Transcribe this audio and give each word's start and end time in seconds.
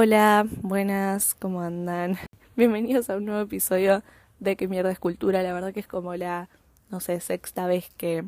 Hola, 0.00 0.46
buenas, 0.62 1.34
¿cómo 1.34 1.60
andan? 1.60 2.18
Bienvenidos 2.56 3.10
a 3.10 3.16
un 3.16 3.24
nuevo 3.24 3.40
episodio 3.40 4.04
de 4.38 4.54
Que 4.54 4.68
mierda 4.68 4.92
es 4.92 5.00
cultura. 5.00 5.42
La 5.42 5.52
verdad 5.52 5.74
que 5.74 5.80
es 5.80 5.88
como 5.88 6.14
la, 6.14 6.48
no 6.88 7.00
sé, 7.00 7.18
sexta 7.18 7.66
vez 7.66 7.90
que 7.96 8.22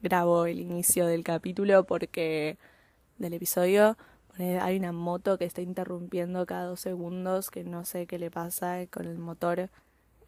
grabo 0.00 0.46
el 0.46 0.60
inicio 0.60 1.08
del 1.08 1.24
capítulo 1.24 1.82
porque 1.82 2.56
del 3.18 3.34
episodio 3.34 3.96
hay 4.38 4.76
una 4.76 4.92
moto 4.92 5.38
que 5.38 5.44
está 5.44 5.60
interrumpiendo 5.60 6.46
cada 6.46 6.66
dos 6.66 6.78
segundos 6.78 7.50
que 7.50 7.64
no 7.64 7.84
sé 7.84 8.06
qué 8.06 8.20
le 8.20 8.30
pasa 8.30 8.86
con 8.86 9.06
el 9.06 9.18
motor 9.18 9.70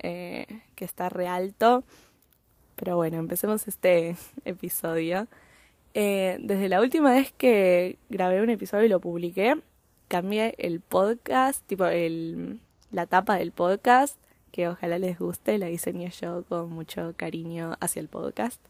eh, 0.01 0.49
que 0.75 0.85
está 0.85 1.09
re 1.09 1.29
alto. 1.29 1.85
Pero 2.75 2.97
bueno, 2.97 3.19
empecemos 3.19 3.69
este 3.69 4.17
episodio. 4.45 5.29
Eh, 5.95 6.39
desde 6.41 6.69
la 6.69 6.81
última 6.81 7.13
vez 7.13 7.31
que 7.31 7.97
grabé 8.09 8.43
un 8.43 8.51
episodio 8.51 8.87
y 8.87 8.89
lo 8.89 8.99
publiqué, 8.99 9.55
cambié 10.11 10.57
el 10.59 10.81
podcast, 10.81 11.65
tipo 11.69 11.87
el, 11.87 12.59
la 12.91 13.07
tapa 13.07 13.37
del 13.37 13.53
podcast, 13.53 14.19
que 14.51 14.67
ojalá 14.67 14.99
les 14.99 15.17
guste, 15.21 15.57
la 15.57 15.67
diseñé 15.67 16.11
yo 16.11 16.45
con 16.49 16.69
mucho 16.73 17.15
cariño 17.17 17.77
hacia 17.79 18.01
el 18.01 18.09
podcast. 18.09 18.61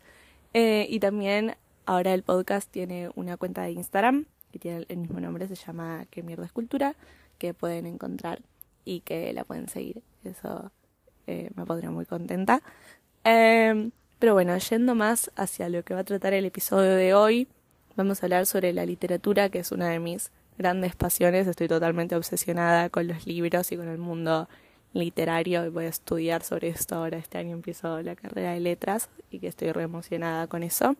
Eh, 0.52 0.86
y 0.90 1.00
también 1.00 1.56
ahora 1.86 2.12
el 2.12 2.22
podcast 2.22 2.70
tiene 2.70 3.10
una 3.14 3.38
cuenta 3.38 3.62
de 3.62 3.72
Instagram 3.72 4.26
que 4.52 4.58
tiene 4.58 4.84
el 4.90 4.98
mismo 4.98 5.18
nombre, 5.18 5.48
se 5.48 5.54
llama 5.54 6.04
Que 6.10 6.22
mierda 6.22 6.44
escultura, 6.44 6.94
que 7.38 7.54
pueden 7.54 7.86
encontrar 7.86 8.42
y 8.84 9.00
que 9.00 9.32
la 9.32 9.44
pueden 9.44 9.68
seguir. 9.70 10.02
Eso 10.24 10.70
eh, 11.26 11.48
me 11.54 11.64
pondría 11.64 11.90
muy 11.90 12.04
contenta. 12.04 12.60
Em, 13.24 13.92
pero 14.18 14.34
bueno, 14.34 14.58
yendo 14.58 14.94
más 14.94 15.30
hacia 15.36 15.70
lo 15.70 15.84
que 15.84 15.94
va 15.94 16.00
a 16.00 16.04
tratar 16.04 16.34
el 16.34 16.44
episodio 16.44 16.96
de 16.96 17.14
hoy, 17.14 17.48
vamos 17.96 18.22
a 18.22 18.26
hablar 18.26 18.44
sobre 18.44 18.74
la 18.74 18.84
literatura, 18.84 19.48
que 19.48 19.60
es 19.60 19.72
una 19.72 19.88
de 19.88 20.00
mis 20.00 20.30
grandes 20.60 20.94
pasiones, 20.94 21.46
estoy 21.46 21.68
totalmente 21.68 22.14
obsesionada 22.14 22.90
con 22.90 23.06
los 23.06 23.26
libros 23.26 23.72
y 23.72 23.78
con 23.78 23.88
el 23.88 23.96
mundo 23.96 24.46
literario 24.92 25.64
y 25.64 25.70
voy 25.70 25.86
a 25.86 25.88
estudiar 25.88 26.42
sobre 26.42 26.68
esto 26.68 26.96
ahora. 26.96 27.16
Este 27.16 27.38
año 27.38 27.52
empiezo 27.52 28.02
la 28.02 28.14
carrera 28.14 28.52
de 28.52 28.60
letras 28.60 29.08
y 29.30 29.38
que 29.38 29.48
estoy 29.48 29.72
re 29.72 29.84
emocionada 29.84 30.48
con 30.48 30.62
eso. 30.62 30.96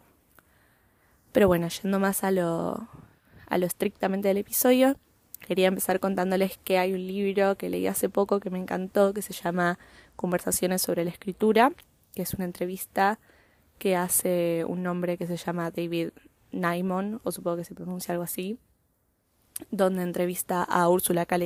Pero 1.33 1.47
bueno, 1.47 1.69
yendo 1.69 2.00
más 2.00 2.25
a 2.25 2.31
lo, 2.31 2.88
a 3.48 3.58
lo 3.58 3.66
estrictamente 3.66 4.28
del 4.28 4.38
episodio, 4.38 4.97
quería 5.47 5.69
empezar 5.69 6.00
contándoles 6.00 6.56
que 6.64 6.78
hay 6.78 6.94
un 6.94 7.06
libro 7.06 7.56
que 7.56 7.69
leí 7.69 7.86
hace 7.86 8.08
poco 8.08 8.41
que 8.41 8.48
me 8.48 8.58
encantó, 8.58 9.12
que 9.12 9.20
se 9.20 9.34
llama 9.34 9.78
Conversaciones 10.16 10.81
sobre 10.81 11.05
la 11.05 11.11
escritura, 11.11 11.72
que 12.14 12.22
es 12.22 12.33
una 12.33 12.47
entrevista 12.47 13.19
que 13.78 13.94
hace 13.94 14.64
un 14.66 14.86
hombre 14.86 15.19
que 15.19 15.27
se 15.27 15.36
llama 15.36 15.70
David 15.70 16.12
Naimon, 16.50 17.20
o 17.25 17.31
supongo 17.31 17.58
que 17.58 17.64
se 17.64 17.75
pronuncia 17.75 18.12
algo 18.12 18.25
así, 18.25 18.58
donde 19.70 20.03
entrevista 20.03 20.62
a 20.62 20.89
Úrsula 20.89 21.27
K. 21.27 21.39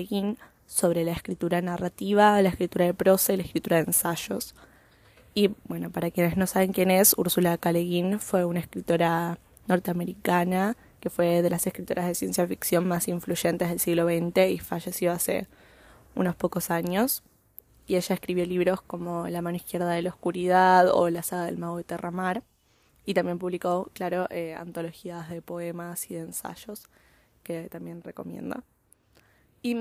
sobre 0.67 1.05
la 1.05 1.13
escritura 1.13 1.61
narrativa, 1.63 2.41
la 2.43 2.49
escritura 2.49 2.87
de 2.87 2.95
prosa 2.95 3.33
y 3.33 3.37
la 3.37 3.43
escritura 3.43 3.79
de 3.79 3.85
ensayos. 3.85 4.55
Y 5.35 5.51
bueno, 5.65 5.91
para 5.91 6.11
quienes 6.11 6.37
no 6.37 6.47
saben 6.47 6.73
quién 6.73 6.91
es, 6.91 7.15
Úrsula 7.17 7.59
K. 7.59 7.73
fue 8.21 8.45
una 8.45 8.61
escritora 8.61 9.39
norteamericana 9.67 10.77
que 11.01 11.11
fue 11.11 11.43
de 11.43 11.51
las 11.51 11.67
escritoras 11.67 12.07
de 12.07 12.15
ciencia 12.15 12.47
ficción 12.47 12.89
más 12.89 13.09
influyentes 13.09 13.69
del 13.69 13.79
siglo 13.79 14.07
XX 14.07 14.49
y 14.49 14.59
falleció 14.59 15.13
hace 15.13 15.49
unos 16.15 16.35
pocos 16.35 16.71
años. 16.71 17.23
Y 17.87 17.97
ella 17.97 18.15
escribió 18.15 18.47
libros 18.47 18.81
como 18.81 19.29
La 19.29 19.43
mano 19.43 19.57
izquierda 19.57 19.91
de 19.91 20.01
la 20.01 20.11
oscuridad 20.11 20.89
o 20.91 21.11
La 21.11 21.23
saga 21.23 21.45
del 21.45 21.59
mago 21.59 21.77
de 21.77 21.85
Terramar. 21.85 22.43
Y 23.05 23.13
también 23.13 23.39
publicó, 23.39 23.91
claro, 23.93 24.27
eh, 24.31 24.55
antologías 24.55 25.29
de 25.29 25.43
poemas 25.43 26.11
y 26.11 26.15
de 26.15 26.21
ensayos 26.21 26.89
que 27.45 27.69
también 27.69 28.03
recomiendo. 28.03 28.65
Y 29.63 29.77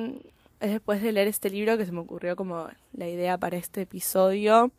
es 0.60 0.72
después 0.72 1.02
de 1.02 1.12
leer 1.12 1.28
este 1.28 1.50
libro 1.50 1.78
que 1.78 1.86
se 1.86 1.92
me 1.92 2.00
ocurrió 2.00 2.36
como 2.36 2.68
la 2.94 3.08
idea 3.10 3.38
para 3.38 3.58
este 3.58 3.82
episodio 3.82 4.72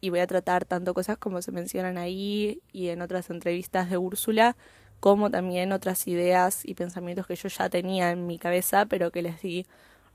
y 0.00 0.10
voy 0.10 0.20
a 0.20 0.26
tratar 0.26 0.64
tanto 0.64 0.94
cosas 0.94 1.18
como 1.18 1.42
se 1.42 1.52
mencionan 1.52 1.98
ahí 1.98 2.62
y 2.72 2.88
en 2.88 3.02
otras 3.02 3.30
entrevistas 3.30 3.90
de 3.90 3.98
Úrsula, 3.98 4.56
como 5.00 5.30
también 5.30 5.72
otras 5.72 6.06
ideas 6.06 6.64
y 6.64 6.74
pensamientos 6.74 7.26
que 7.26 7.36
yo 7.36 7.48
ya 7.48 7.68
tenía 7.68 8.10
en 8.10 8.26
mi 8.26 8.38
cabeza, 8.38 8.86
pero 8.86 9.10
que 9.10 9.22
les 9.22 9.42
di 9.42 9.66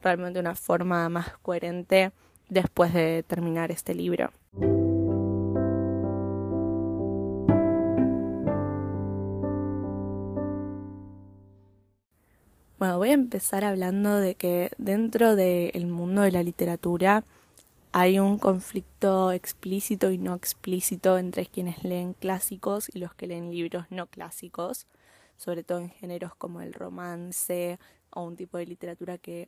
realmente 0.01 0.39
una 0.39 0.55
forma 0.55 1.07
más 1.09 1.37
coherente 1.41 2.11
después 2.49 2.93
de 2.93 3.23
terminar 3.23 3.71
este 3.71 3.93
libro. 3.95 4.31
Bueno, 12.83 12.97
voy 12.97 13.11
a 13.11 13.13
empezar 13.13 13.63
hablando 13.63 14.17
de 14.17 14.35
que 14.35 14.69
dentro 14.77 15.37
del 15.37 15.87
mundo 15.87 16.23
de 16.23 16.33
la 16.33 16.43
literatura 16.43 17.23
hay 17.93 18.19
un 18.19 18.37
conflicto 18.37 19.31
explícito 19.31 20.11
y 20.11 20.17
no 20.17 20.35
explícito 20.35 21.17
entre 21.17 21.45
quienes 21.45 21.85
leen 21.85 22.11
clásicos 22.13 22.93
y 22.93 22.99
los 22.99 23.13
que 23.13 23.27
leen 23.27 23.51
libros 23.51 23.85
no 23.89 24.07
clásicos, 24.07 24.85
sobre 25.37 25.63
todo 25.63 25.79
en 25.79 25.91
géneros 25.91 26.35
como 26.35 26.59
el 26.59 26.73
romance 26.73 27.79
o 28.09 28.23
un 28.23 28.35
tipo 28.35 28.57
de 28.57 28.65
literatura 28.65 29.17
que 29.17 29.47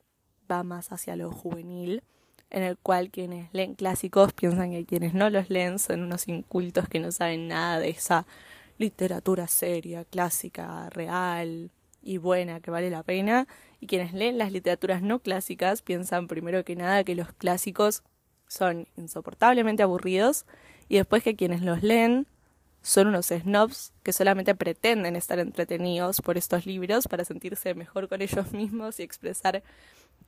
va 0.50 0.64
más 0.64 0.94
hacia 0.94 1.18
lo 1.18 1.30
juvenil, 1.30 2.04
en 2.52 2.64
el 2.64 2.78
cual 2.78 3.10
quienes 3.10 3.54
leen 3.54 3.76
clásicos 3.76 4.32
piensan 4.32 4.72
que 4.72 4.86
quienes 4.86 5.14
no 5.14 5.30
los 5.30 5.50
leen 5.50 5.78
son 5.78 6.04
unos 6.04 6.30
incultos 6.30 6.88
que 6.88 7.02
no 7.02 7.12
saben 7.12 7.50
nada 7.50 7.80
de 7.80 7.90
esa 7.90 8.26
literatura 8.78 9.48
seria, 9.48 10.06
clásica, 10.06 10.90
real, 10.90 11.70
y 12.06 12.20
buena 12.20 12.62
que 12.62 12.72
vale 12.72 12.90
la 12.90 13.04
pena, 13.04 13.48
y 13.82 13.88
quienes 13.88 14.14
leen 14.14 14.38
las 14.38 14.52
literaturas 14.52 15.02
no 15.02 15.20
clásicas 15.20 15.82
piensan 15.82 16.28
primero 16.28 16.64
que 16.64 16.76
nada 16.76 17.04
que 17.04 17.16
los 17.16 17.34
clásicos 17.34 18.04
son 18.48 18.88
insoportablemente 18.96 19.84
aburridos, 19.84 20.46
y 20.88 20.98
después 20.98 21.24
que 21.24 21.36
quienes 21.36 21.62
los 21.64 21.84
leen 21.84 22.28
son 22.84 23.08
unos 23.08 23.28
snobs 23.30 23.92
que 24.04 24.14
solamente 24.14 24.54
pretenden 24.54 25.16
estar 25.16 25.40
entretenidos 25.40 26.22
por 26.22 26.38
estos 26.38 26.68
libros 26.68 27.08
para 27.08 27.26
sentirse 27.26 27.74
mejor 27.74 28.08
con 28.08 28.22
ellos 28.22 28.52
mismos 28.54 29.00
y 29.00 29.04
expresar 29.04 29.64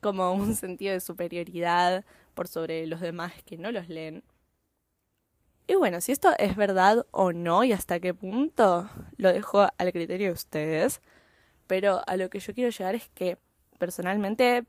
como 0.01 0.33
un 0.33 0.55
sentido 0.55 0.94
de 0.94 0.99
superioridad 0.99 2.03
por 2.33 2.47
sobre 2.47 2.88
los 2.88 3.01
demás 3.01 3.33
que 3.45 3.57
no 3.57 3.71
los 3.71 3.88
leen. 3.88 4.23
Y 5.67 5.75
bueno, 5.75 6.01
si 6.01 6.11
esto 6.11 6.29
es 6.39 6.55
verdad 6.55 7.05
o 7.11 7.33
no 7.33 7.63
y 7.63 7.73
hasta 7.73 7.99
qué 7.99 8.13
punto, 8.15 8.89
lo 9.17 9.31
dejo 9.31 9.67
al 9.77 9.91
criterio 9.91 10.27
de 10.27 10.33
ustedes. 10.33 11.01
Pero 11.67 12.01
a 12.07 12.17
lo 12.17 12.29
que 12.29 12.39
yo 12.39 12.53
quiero 12.53 12.72
llegar 12.72 12.95
es 12.95 13.09
que 13.13 13.38
personalmente 13.78 14.66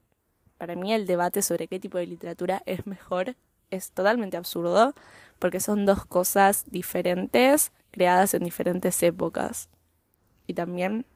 para 0.58 0.74
mí 0.74 0.92
el 0.92 1.06
debate 1.06 1.42
sobre 1.42 1.68
qué 1.68 1.78
tipo 1.78 1.98
de 1.98 2.06
literatura 2.06 2.62
es 2.66 2.86
mejor 2.86 3.36
es 3.70 3.90
totalmente 3.92 4.36
absurdo 4.36 4.94
porque 5.38 5.60
son 5.60 5.86
dos 5.86 6.04
cosas 6.04 6.64
diferentes 6.70 7.72
creadas 7.90 8.34
en 8.34 8.44
diferentes 8.44 9.02
épocas. 9.02 9.68
Y 10.46 10.54
también 10.54 11.06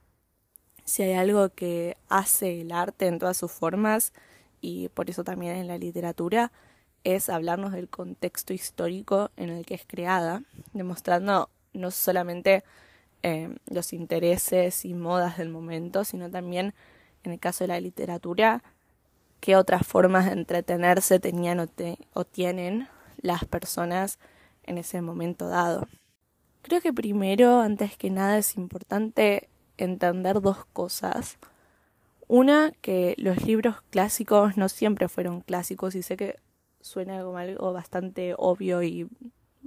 si 0.84 1.03
hay 1.03 1.15
algo 1.15 1.48
que 1.50 1.97
hace 2.09 2.60
el 2.60 2.72
arte 2.72 3.06
en 3.06 3.19
todas 3.19 3.37
sus 3.37 3.50
formas 3.50 4.12
y 4.60 4.88
por 4.91 5.10
eso 5.10 5.25
también 5.25 5.56
en 5.56 5.66
la 5.66 5.78
literatura 5.78 6.53
es 7.04 7.28
hablarnos 7.28 7.72
del 7.72 7.88
contexto 7.88 8.53
histórico 8.53 9.31
en 9.37 9.50
el 9.50 9.66
que 9.66 9.75
es 9.75 9.84
creada, 9.87 10.42
demostrando 10.72 11.50
no 11.72 11.91
solamente 11.91 12.62
eh, 13.22 13.55
los 13.66 13.93
intereses 13.93 14.84
y 14.84 14.94
modas 14.94 15.38
del 15.38 15.49
momento, 15.49 16.05
sino 16.05 16.31
también, 16.31 16.75
en 17.25 17.33
el 17.33 17.38
caso 17.38 17.65
de 17.65 17.69
la 17.69 17.81
literatura, 17.81 18.62
qué 19.41 19.56
otras 19.56 19.87
formas 19.87 20.27
de 20.27 20.33
entretenerse 20.33 21.21
tenían 21.21 21.60
o, 21.60 21.66
o 22.15 22.25
tienen 22.25 22.88
las 23.21 23.44
personas 23.44 24.19
en 24.65 24.78
ese 24.78 25.00
momento 25.03 25.49
dado. 25.49 25.88
Creo 26.62 26.81
que 26.81 26.93
primero, 26.93 27.60
antes 27.60 27.97
que 27.97 28.10
nada, 28.10 28.38
es 28.38 28.56
importante 28.56 29.49
entender 29.77 30.41
dos 30.41 30.65
cosas. 30.72 31.39
Una, 32.28 32.72
que 32.81 33.15
los 33.19 33.44
libros 33.44 33.83
clásicos 33.91 34.56
no 34.56 34.69
siempre 34.69 35.09
fueron 35.09 35.41
clásicos 35.41 35.95
y 35.95 36.03
sé 36.03 36.16
que 36.16 36.39
suena 36.80 37.22
como 37.22 37.39
algo 37.39 37.72
bastante 37.72 38.34
obvio 38.36 38.83
y 38.83 39.09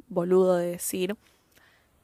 boludo 0.07 0.57
de 0.57 0.67
decir, 0.67 1.17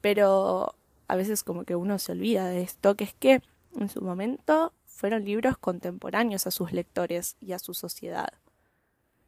pero 0.00 0.74
a 1.12 1.16
veces 1.16 1.44
como 1.44 1.64
que 1.64 1.76
uno 1.76 1.98
se 1.98 2.12
olvida 2.12 2.46
de 2.46 2.62
esto, 2.62 2.94
que 2.94 3.04
es 3.04 3.12
que 3.12 3.42
en 3.76 3.90
su 3.90 4.00
momento 4.00 4.72
fueron 4.86 5.26
libros 5.26 5.58
contemporáneos 5.58 6.46
a 6.46 6.50
sus 6.50 6.72
lectores 6.72 7.36
y 7.38 7.52
a 7.52 7.58
su 7.58 7.74
sociedad. 7.74 8.32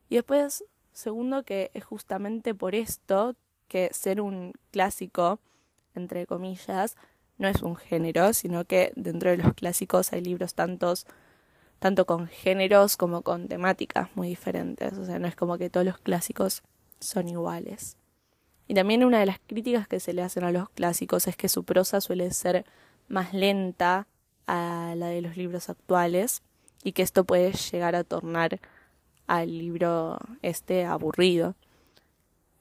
Y 0.08 0.14
después, 0.14 0.64
segundo, 0.94 1.42
que 1.42 1.70
es 1.74 1.84
justamente 1.84 2.54
por 2.54 2.74
esto 2.74 3.36
que 3.68 3.90
ser 3.92 4.22
un 4.22 4.54
clásico, 4.70 5.40
entre 5.94 6.26
comillas, 6.26 6.96
no 7.36 7.48
es 7.48 7.60
un 7.60 7.76
género, 7.76 8.32
sino 8.32 8.64
que 8.64 8.94
dentro 8.96 9.28
de 9.28 9.36
los 9.36 9.52
clásicos 9.52 10.14
hay 10.14 10.22
libros 10.22 10.54
tantos 10.54 11.06
tanto 11.80 12.06
con 12.06 12.28
géneros 12.28 12.96
como 12.96 13.20
con 13.20 13.46
temáticas 13.46 14.08
muy 14.14 14.28
diferentes, 14.28 14.96
o 14.96 15.04
sea, 15.04 15.18
no 15.18 15.28
es 15.28 15.36
como 15.36 15.58
que 15.58 15.68
todos 15.68 15.84
los 15.84 15.98
clásicos 15.98 16.62
son 16.98 17.28
iguales. 17.28 17.98
Y 18.66 18.74
también 18.74 19.04
una 19.04 19.20
de 19.20 19.26
las 19.26 19.38
críticas 19.46 19.86
que 19.88 20.00
se 20.00 20.12
le 20.12 20.22
hacen 20.22 20.44
a 20.44 20.52
los 20.52 20.68
clásicos 20.70 21.26
es 21.26 21.36
que 21.36 21.48
su 21.48 21.64
prosa 21.64 22.00
suele 22.00 22.30
ser 22.32 22.64
más 23.08 23.34
lenta 23.34 24.06
a 24.46 24.94
la 24.96 25.08
de 25.08 25.22
los 25.22 25.36
libros 25.36 25.68
actuales. 25.68 26.42
y 26.86 26.92
que 26.92 27.02
esto 27.02 27.24
puede 27.24 27.52
llegar 27.52 27.94
a 27.94 28.04
tornar 28.04 28.60
al 29.26 29.58
libro 29.58 30.18
este 30.42 30.84
aburrido. 30.84 31.54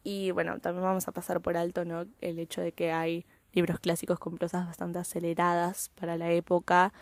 Y 0.04 0.32
bueno, 0.32 0.60
también 0.60 0.84
vamos 0.84 1.08
a 1.08 1.12
pasar 1.12 1.42
por 1.42 1.58
alto 1.58 1.86
¿no? 1.86 2.06
el 2.22 2.40
hecho 2.40 2.62
de 2.62 2.72
que 2.72 2.92
hay 2.92 3.26
libros 3.54 3.80
clásicos 3.80 4.20
con 4.20 4.38
prosas 4.38 4.66
bastante 4.66 5.00
aceleradas 5.00 5.90
para 5.96 6.18
la 6.18 6.32
época, 6.32 6.94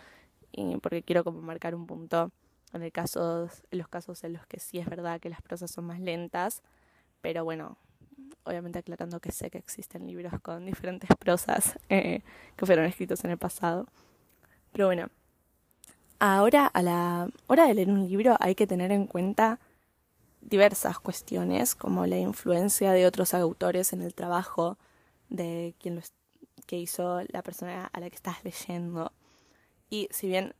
y 0.52 0.76
porque 0.78 1.02
quiero 1.02 1.24
como 1.24 1.40
marcar 1.40 1.74
un 1.74 1.86
punto 1.86 2.30
en, 2.72 2.82
el 2.82 2.92
caso, 2.92 3.48
en 3.70 3.78
los 3.78 3.88
casos 3.88 4.22
en 4.24 4.34
los 4.34 4.46
que 4.46 4.60
sí 4.60 4.78
es 4.78 4.86
verdad 4.86 5.20
que 5.20 5.30
las 5.30 5.42
prosas 5.42 5.70
son 5.70 5.86
más 5.86 5.98
lentas, 5.98 6.62
pero 7.20 7.44
bueno, 7.44 7.78
obviamente 8.44 8.78
aclarando 8.78 9.20
que 9.20 9.32
sé 9.32 9.50
que 9.50 9.58
existen 9.58 10.06
libros 10.06 10.32
con 10.40 10.66
diferentes 10.66 11.10
prosas 11.18 11.78
eh, 11.88 12.22
que 12.56 12.66
fueron 12.66 12.84
escritos 12.84 13.24
en 13.24 13.30
el 13.32 13.38
pasado. 13.38 13.86
Pero 14.72 14.86
bueno, 14.86 15.08
ahora 16.18 16.66
a 16.66 16.82
la 16.82 17.28
hora 17.46 17.66
de 17.66 17.74
leer 17.74 17.90
un 17.90 18.08
libro 18.08 18.36
hay 18.40 18.54
que 18.54 18.66
tener 18.66 18.92
en 18.92 19.06
cuenta 19.06 19.60
diversas 20.40 20.98
cuestiones, 20.98 21.74
como 21.74 22.06
la 22.06 22.18
influencia 22.18 22.92
de 22.92 23.06
otros 23.06 23.32
autores 23.34 23.92
en 23.92 24.02
el 24.02 24.14
trabajo 24.14 24.76
de 25.28 25.74
quien 25.78 25.96
lo 25.96 26.02
que 26.66 26.78
hizo 26.78 27.22
la 27.28 27.42
persona 27.42 27.86
a 27.92 28.00
la 28.00 28.10
que 28.10 28.16
estás 28.16 28.44
leyendo. 28.44 29.12
Y 29.88 30.08
si 30.10 30.26
bien 30.26 30.54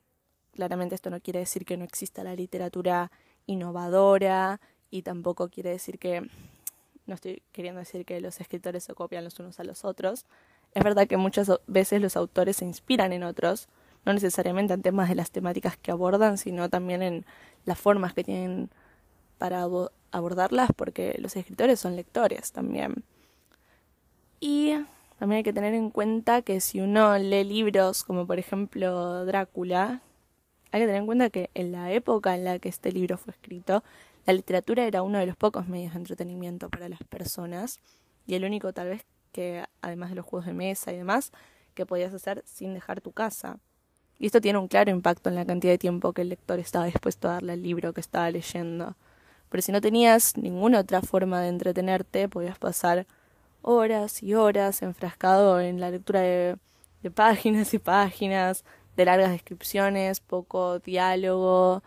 claramente 0.53 0.95
esto 0.95 1.11
no 1.11 1.21
quiere 1.21 1.41
decir 1.41 1.65
que 1.65 1.77
no 1.77 1.85
exista 1.85 2.23
la 2.23 2.35
literatura 2.35 3.11
innovadora 3.47 4.61
y 4.91 5.03
tampoco 5.03 5.49
quiere 5.49 5.71
decir 5.71 5.99
que 5.99 6.29
no 7.07 7.15
estoy 7.15 7.43
queriendo 7.53 7.81
decir 7.81 8.05
que 8.05 8.21
los 8.21 8.41
escritores 8.41 8.85
se 8.85 8.95
copian 8.95 9.25
los 9.25 9.39
unos 9.39 9.59
a 9.61 9.65
los 9.65 9.85
otros. 9.85 10.27
Es 10.75 10.85
verdad 10.85 11.07
que 11.07 11.17
muchas 11.17 11.51
veces 11.67 12.01
los 12.01 12.17
autores 12.17 12.57
se 12.57 12.65
inspiran 12.65 13.13
en 13.13 13.23
otros, 13.23 13.69
no 14.05 14.13
necesariamente 14.13 14.75
en 14.75 14.83
temas 14.83 15.09
de 15.09 15.15
las 15.15 15.31
temáticas 15.31 15.77
que 15.77 15.91
abordan, 15.91 16.39
sino 16.39 16.69
también 16.69 17.03
en 17.03 17.27
las 17.65 17.79
formas 17.79 18.15
que 18.15 18.25
tienen 18.25 18.71
para 19.39 19.67
abordarlas, 20.13 20.71
porque 20.77 21.17
los 21.19 21.37
escritores 21.37 21.81
son 21.81 21.97
lectores 21.97 22.53
también. 22.53 23.05
Y 24.41 24.75
también 25.19 25.39
hay 25.39 25.43
que 25.45 25.53
tener 25.53 25.75
en 25.75 25.91
cuenta 25.91 26.43
que 26.43 26.61
si 26.61 26.81
uno 26.81 27.17
lee 27.19 27.45
libros 27.45 28.03
como 28.03 28.27
por 28.27 28.39
ejemplo 28.39 29.25
Drácula, 29.25 30.03
hay 30.73 30.81
que 30.81 30.87
tener 30.87 31.01
en 31.01 31.07
cuenta 31.07 31.31
que 31.31 31.51
en 31.55 31.71
la 31.71 31.93
época 31.93 32.35
en 32.35 32.45
la 32.45 32.59
que 32.59 32.69
este 32.69 32.91
libro 32.91 33.19
fue 33.19 33.33
escrito, 33.33 33.85
la 34.27 34.33
literatura 34.33 34.85
era 34.85 35.03
uno 35.03 35.19
de 35.19 35.27
los 35.27 35.37
pocos 35.37 35.69
medios 35.69 35.93
de 35.95 35.99
entretenimiento 35.99 36.69
para 36.71 36.89
las 36.89 37.03
personas 37.05 37.81
y 38.27 38.35
el 38.35 38.45
único 38.45 38.73
tal 38.73 38.89
vez 38.89 39.05
que, 39.33 39.65
además 39.81 40.11
de 40.11 40.17
los 40.17 40.27
juegos 40.27 40.47
de 40.47 40.53
mesa 40.53 40.93
y 40.93 40.97
demás, 40.97 41.33
que 41.75 41.87
podías 41.87 42.15
hacer 42.15 42.43
sin 42.47 42.75
dejar 42.75 43.01
tu 43.01 43.13
casa. 43.13 43.59
Y 44.19 44.27
esto 44.27 44.41
tiene 44.41 44.59
un 44.59 44.69
claro 44.69 44.91
impacto 44.91 45.31
en 45.31 45.35
la 45.35 45.45
cantidad 45.45 45.73
de 45.73 45.79
tiempo 45.79 46.13
que 46.13 46.23
el 46.23 46.29
lector 46.29 46.61
estaba 46.61 46.85
dispuesto 46.85 47.29
a 47.29 47.33
darle 47.33 47.55
al 47.55 47.63
libro 47.63 47.93
que 47.93 48.01
estaba 48.01 48.31
leyendo. 48.31 48.95
Pero 49.49 49.63
si 49.63 49.73
no 49.73 49.81
tenías 49.81 50.37
ninguna 50.37 50.81
otra 50.81 51.03
forma 51.03 51.41
de 51.41 51.49
entretenerte, 51.49 52.29
podías 52.29 52.59
pasar 52.59 53.07
horas 53.63 54.23
y 54.23 54.35
horas 54.35 54.83
enfrascado 54.83 55.61
en 55.61 55.81
la 55.81 55.91
lectura 55.91 56.21
de, 56.21 56.59
páginas 57.15 57.75
y 57.75 57.79
páginas, 57.79 58.65
de 58.97 59.05
largas 59.05 59.33
descripciones, 59.33 60.21
poco 60.21 60.79
diálogo 60.79 61.83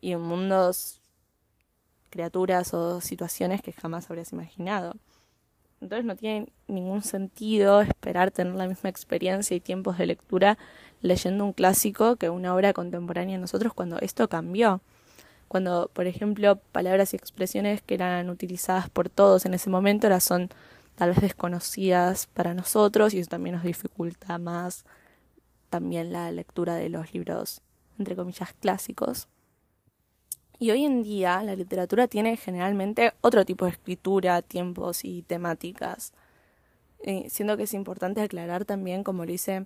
y 0.00 0.14
mundos 0.16 1.00
criaturas 2.10 2.74
o 2.74 3.00
situaciones 3.00 3.62
que 3.62 3.72
jamás 3.72 4.10
habrías 4.10 4.32
imaginado. 4.32 4.94
Entonces 5.80 6.04
no 6.04 6.14
tiene 6.14 6.52
ningún 6.68 7.02
sentido 7.02 7.80
esperar 7.80 8.30
tener 8.30 8.54
la 8.54 8.68
misma 8.68 8.90
experiencia 8.90 9.56
y 9.56 9.60
tiempos 9.60 9.96
de 9.96 10.06
lectura 10.06 10.58
leyendo 11.00 11.44
un 11.44 11.52
clásico 11.54 12.16
que 12.16 12.28
una 12.28 12.54
obra 12.54 12.74
contemporánea 12.74 13.36
de 13.36 13.40
nosotros 13.40 13.72
cuando 13.72 13.98
esto 14.00 14.28
cambió. 14.28 14.82
Cuando, 15.48 15.90
por 15.92 16.06
ejemplo, 16.06 16.56
palabras 16.72 17.14
y 17.14 17.16
expresiones 17.16 17.82
que 17.82 17.94
eran 17.94 18.28
utilizadas 18.28 18.90
por 18.90 19.08
todos 19.08 19.46
en 19.46 19.54
ese 19.54 19.70
momento 19.70 20.06
ahora 20.06 20.20
son 20.20 20.50
tal 20.96 21.10
vez 21.10 21.20
desconocidas 21.22 22.26
para 22.26 22.52
nosotros 22.52 23.14
y 23.14 23.20
eso 23.20 23.30
también 23.30 23.56
nos 23.56 23.64
dificulta 23.64 24.38
más 24.38 24.84
también 25.70 26.12
la 26.12 26.30
lectura 26.30 26.74
de 26.74 26.88
los 26.88 27.14
libros, 27.14 27.62
entre 27.98 28.16
comillas, 28.16 28.52
clásicos. 28.60 29.28
Y 30.62 30.70
hoy 30.72 30.84
en 30.84 31.02
día 31.02 31.42
la 31.42 31.56
literatura 31.56 32.06
tiene 32.06 32.36
generalmente 32.36 33.14
otro 33.22 33.46
tipo 33.46 33.64
de 33.64 33.70
escritura, 33.70 34.42
tiempos 34.42 35.06
y 35.06 35.22
temáticas. 35.22 36.12
Eh, 37.02 37.28
siendo 37.30 37.56
que 37.56 37.62
es 37.62 37.72
importante 37.72 38.20
aclarar 38.20 38.66
también, 38.66 39.02
como 39.02 39.24
lo 39.24 39.32
hice 39.32 39.64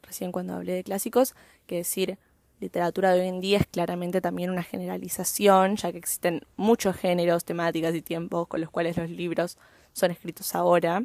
recién 0.00 0.30
cuando 0.30 0.54
hablé 0.54 0.74
de 0.74 0.84
clásicos, 0.84 1.34
que 1.66 1.78
decir 1.78 2.18
literatura 2.60 3.12
de 3.12 3.22
hoy 3.22 3.26
en 3.26 3.40
día 3.40 3.58
es 3.58 3.66
claramente 3.66 4.20
también 4.20 4.50
una 4.50 4.62
generalización, 4.62 5.74
ya 5.74 5.90
que 5.90 5.98
existen 5.98 6.44
muchos 6.56 6.94
géneros, 6.94 7.44
temáticas 7.44 7.92
y 7.96 8.00
tiempos 8.00 8.46
con 8.46 8.60
los 8.60 8.70
cuales 8.70 8.96
los 8.96 9.10
libros 9.10 9.58
son 9.92 10.12
escritos 10.12 10.54
ahora. 10.54 11.02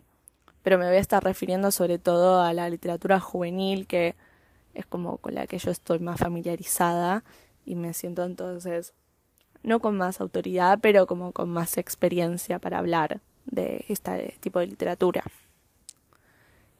Pero 0.61 0.77
me 0.77 0.85
voy 0.85 0.97
a 0.97 0.99
estar 0.99 1.23
refiriendo 1.23 1.71
sobre 1.71 1.97
todo 1.97 2.39
a 2.43 2.53
la 2.53 2.69
literatura 2.69 3.19
juvenil, 3.19 3.87
que 3.87 4.15
es 4.75 4.85
como 4.85 5.17
con 5.17 5.33
la 5.33 5.47
que 5.47 5.57
yo 5.57 5.71
estoy 5.71 5.97
más 5.97 6.19
familiarizada 6.19 7.23
y 7.65 7.73
me 7.73 7.95
siento 7.95 8.23
entonces 8.25 8.93
no 9.63 9.79
con 9.79 9.97
más 9.97 10.21
autoridad, 10.21 10.79
pero 10.81 11.07
como 11.07 11.31
con 11.31 11.49
más 11.49 11.77
experiencia 11.77 12.59
para 12.59 12.79
hablar 12.79 13.21
de 13.45 13.85
este 13.87 14.37
tipo 14.39 14.59
de 14.59 14.67
literatura. 14.67 15.23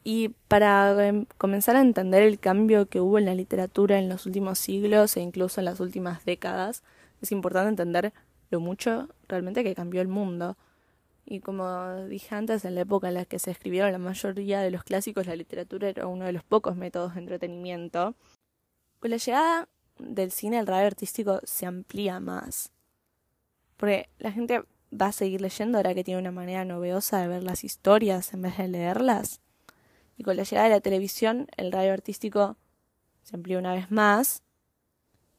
Y 0.03 0.30
para 0.47 1.07
em, 1.07 1.25
comenzar 1.38 1.75
a 1.77 1.81
entender 1.81 2.24
el 2.24 2.39
cambio 2.39 2.88
que 2.88 3.00
hubo 3.00 3.18
en 3.18 3.25
la 3.25 3.35
literatura 3.35 3.97
en 4.00 4.09
los 4.09 4.25
últimos 4.25 4.59
siglos 4.59 5.15
e 5.15 5.21
incluso 5.21 5.62
en 5.62 5.65
las 5.65 5.80
últimas 5.80 6.25
décadas, 6.25 6.83
es 7.21 7.31
importante 7.31 7.69
entender 7.69 8.13
lo 8.51 8.59
mucho 8.59 9.07
realmente 9.27 9.63
que 9.63 9.75
cambió 9.75 10.01
el 10.01 10.09
mundo. 10.09 10.57
Y 11.25 11.39
como 11.39 12.06
dije 12.07 12.36
antes, 12.36 12.65
en 12.65 12.75
la 12.75 12.81
época 12.81 13.07
en 13.07 13.13
la 13.13 13.25
que 13.25 13.39
se 13.39 13.51
escribieron 13.51 13.94
la 13.94 13.97
mayoría 13.97 14.59
de 14.59 14.71
los 14.71 14.83
clásicos, 14.83 15.25
la 15.25 15.38
literatura 15.38 15.88
era 15.88 16.07
uno 16.07 16.25
de 16.25 16.33
los 16.33 16.44
pocos 16.44 16.75
métodos 16.75 17.13
de 17.13 17.21
entretenimiento. 17.21 18.15
Con 19.00 19.12
la 19.12 19.18
llegada 19.18 19.69
del 19.98 20.31
cine, 20.31 20.60
el 20.60 20.68
radio 20.68 20.88
artístico 20.88 21.40
se 21.44 21.66
amplía 21.66 22.19
más. 22.19 22.72
Porque 23.78 24.10
la 24.19 24.31
gente 24.31 24.63
va 24.92 25.07
a 25.07 25.12
seguir 25.12 25.42
leyendo 25.42 25.78
ahora 25.78 25.94
que 25.94 26.04
tiene 26.04 26.19
una 26.19 26.31
manera 26.31 26.66
novedosa 26.66 27.19
de 27.19 27.28
ver 27.28 27.44
las 27.44 27.63
historias 27.63 28.34
en 28.34 28.42
vez 28.42 28.57
de 28.57 28.68
leerlas. 28.68 29.42
Y 30.18 30.24
con 30.24 30.38
la 30.38 30.44
llegada 30.44 30.68
de 30.68 30.75
la 30.75 30.81
televisión, 30.81 31.48
el 31.57 31.72
radio 31.72 31.94
artístico 31.94 32.57
se 33.24 33.36
amplió 33.36 33.60
una 33.60 33.74
vez 33.74 33.90
más. 33.92 34.44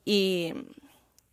Y 0.04 0.52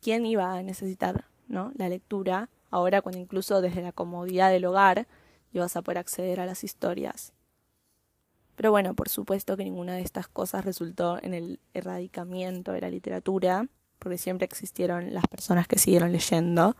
quién 0.02 0.26
iba 0.26 0.54
a 0.54 0.64
necesitar, 0.64 1.26
¿no? 1.48 1.72
La 1.76 1.90
lectura, 1.90 2.50
ahora 2.70 3.02
cuando 3.02 3.20
incluso 3.20 3.62
desde 3.62 3.82
la 3.82 3.92
comodidad 3.92 4.52
del 4.52 4.66
hogar 4.66 5.08
ibas 5.54 5.76
a 5.76 5.82
poder 5.82 5.98
acceder 5.98 6.40
a 6.40 6.46
las 6.46 6.64
historias. 6.64 7.34
Pero 8.56 8.72
bueno, 8.72 8.94
por 8.94 9.10
supuesto 9.10 9.58
que 9.58 9.64
ninguna 9.64 9.96
de 9.96 10.02
estas 10.02 10.28
cosas 10.28 10.66
resultó 10.66 11.18
en 11.22 11.34
el 11.34 11.60
erradicamiento 11.74 12.72
de 12.72 12.82
la 12.82 12.90
literatura, 12.90 13.68
porque 14.00 14.18
siempre 14.18 14.46
existieron 14.46 15.14
las 15.14 15.28
personas 15.28 15.68
que 15.68 15.80
siguieron 15.80 16.12
leyendo 16.12 16.76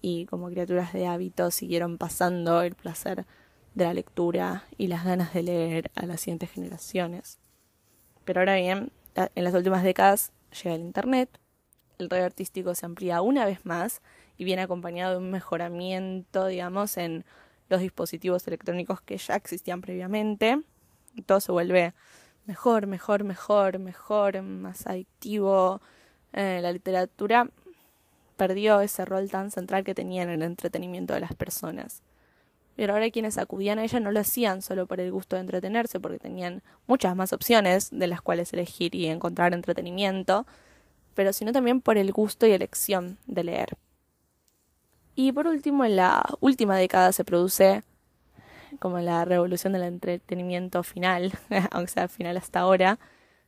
y 0.00 0.26
como 0.26 0.48
criaturas 0.48 0.92
de 0.92 1.06
hábito 1.06 1.50
siguieron 1.50 1.98
pasando 1.98 2.62
el 2.62 2.74
placer 2.74 3.26
de 3.74 3.84
la 3.84 3.94
lectura 3.94 4.64
y 4.76 4.86
las 4.86 5.04
ganas 5.04 5.34
de 5.34 5.42
leer 5.42 5.90
a 5.94 6.06
las 6.06 6.20
siguientes 6.20 6.50
generaciones. 6.50 7.38
Pero 8.24 8.40
ahora 8.40 8.56
bien, 8.56 8.92
en 9.14 9.44
las 9.44 9.54
últimas 9.54 9.82
décadas 9.82 10.32
llega 10.62 10.74
el 10.74 10.82
Internet, 10.82 11.38
el 11.98 12.10
radio 12.10 12.26
artístico 12.26 12.74
se 12.74 12.86
amplía 12.86 13.22
una 13.22 13.44
vez 13.44 13.64
más 13.64 14.02
y 14.36 14.44
viene 14.44 14.62
acompañado 14.62 15.12
de 15.12 15.18
un 15.18 15.30
mejoramiento, 15.30 16.46
digamos, 16.46 16.96
en 16.96 17.24
los 17.68 17.80
dispositivos 17.80 18.46
electrónicos 18.46 19.00
que 19.00 19.18
ya 19.18 19.34
existían 19.34 19.80
previamente. 19.80 20.62
Todo 21.22 21.40
se 21.40 21.52
vuelve 21.52 21.94
mejor, 22.46 22.86
mejor, 22.86 23.24
mejor, 23.24 23.78
mejor, 23.78 24.42
más 24.42 24.86
adictivo. 24.86 25.80
Eh, 26.32 26.60
la 26.62 26.72
literatura 26.72 27.48
perdió 28.36 28.80
ese 28.80 29.04
rol 29.04 29.30
tan 29.30 29.50
central 29.50 29.84
que 29.84 29.94
tenía 29.94 30.22
en 30.22 30.30
el 30.30 30.42
entretenimiento 30.42 31.14
de 31.14 31.20
las 31.20 31.34
personas. 31.34 32.02
Pero 32.76 32.94
ahora 32.94 33.10
quienes 33.10 33.38
acudían 33.38 33.80
a 33.80 33.84
ella 33.84 33.98
no 33.98 34.12
lo 34.12 34.20
hacían 34.20 34.62
solo 34.62 34.86
por 34.86 35.00
el 35.00 35.10
gusto 35.10 35.36
de 35.36 35.40
entretenerse, 35.40 35.98
porque 35.98 36.18
tenían 36.18 36.62
muchas 36.86 37.16
más 37.16 37.32
opciones 37.32 37.90
de 37.90 38.06
las 38.06 38.22
cuales 38.22 38.52
elegir 38.52 38.94
y 38.94 39.06
encontrar 39.06 39.52
entretenimiento, 39.52 40.46
pero 41.14 41.32
sino 41.32 41.52
también 41.52 41.80
por 41.80 41.98
el 41.98 42.12
gusto 42.12 42.46
y 42.46 42.52
elección 42.52 43.18
de 43.26 43.44
leer. 43.44 43.76
Y 45.16 45.32
por 45.32 45.48
último, 45.48 45.84
en 45.84 45.96
la 45.96 46.24
última 46.38 46.76
década 46.76 47.12
se 47.12 47.24
produce 47.24 47.82
como 48.78 48.98
la 49.00 49.24
revolución 49.24 49.72
del 49.72 49.82
entretenimiento 49.82 50.82
final, 50.82 51.32
aunque 51.70 51.92
sea 51.92 52.08
final 52.08 52.36
hasta 52.36 52.60
ahora, 52.60 52.98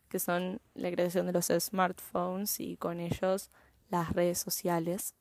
que 0.09 0.19
son 0.19 0.61
la 0.75 0.91
creación 0.91 1.27
de 1.27 1.33
los 1.33 1.47
smartphones 1.47 2.61
y 2.61 2.77
con 2.77 3.01
ellos 3.01 3.51
las 3.91 4.13
redes 4.13 4.39
sociales. 4.39 5.15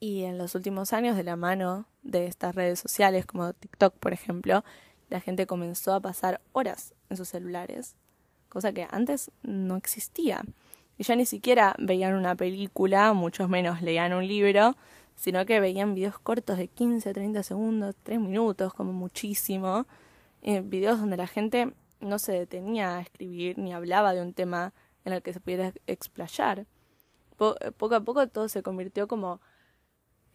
Y 0.00 0.24
en 0.24 0.36
los 0.36 0.54
últimos 0.54 0.92
años, 0.92 1.16
de 1.16 1.24
la 1.24 1.36
mano 1.36 1.86
de 2.02 2.26
estas 2.26 2.54
redes 2.54 2.78
sociales, 2.78 3.24
como 3.26 3.52
TikTok, 3.52 3.94
por 3.96 4.12
ejemplo, 4.12 4.64
la 5.08 5.20
gente 5.20 5.46
comenzó 5.46 5.94
a 5.94 6.00
pasar 6.00 6.40
horas 6.52 6.94
en 7.08 7.16
sus 7.16 7.28
celulares, 7.28 7.96
cosa 8.48 8.72
que 8.72 8.86
antes 8.90 9.30
no 9.42 9.76
existía. 9.76 10.42
Y 10.98 11.04
ya 11.04 11.16
ni 11.16 11.26
siquiera 11.26 11.74
veían 11.78 12.14
una 12.14 12.34
película, 12.34 13.12
mucho 13.14 13.48
menos 13.48 13.82
leían 13.82 14.12
un 14.12 14.26
libro, 14.26 14.76
sino 15.16 15.44
que 15.46 15.60
veían 15.60 15.94
videos 15.94 16.18
cortos 16.18 16.58
de 16.58 16.68
15 16.68 17.08
a 17.08 17.12
30 17.12 17.42
segundos, 17.42 17.94
3 18.02 18.20
minutos, 18.20 18.74
como 18.74 18.92
muchísimo. 18.92 19.86
Eh, 20.42 20.60
videos 20.60 21.00
donde 21.00 21.16
la 21.16 21.26
gente 21.26 21.72
no 22.00 22.18
se 22.18 22.32
detenía 22.32 22.96
a 22.96 23.00
escribir 23.00 23.58
ni 23.58 23.72
hablaba 23.72 24.12
de 24.12 24.22
un 24.22 24.34
tema 24.34 24.72
en 25.04 25.12
el 25.12 25.22
que 25.22 25.32
se 25.32 25.40
pudiera 25.40 25.72
explayar. 25.86 26.66
poco 27.36 27.94
a 27.94 28.00
poco 28.00 28.26
todo 28.28 28.48
se 28.48 28.62
convirtió 28.62 29.08
como 29.08 29.40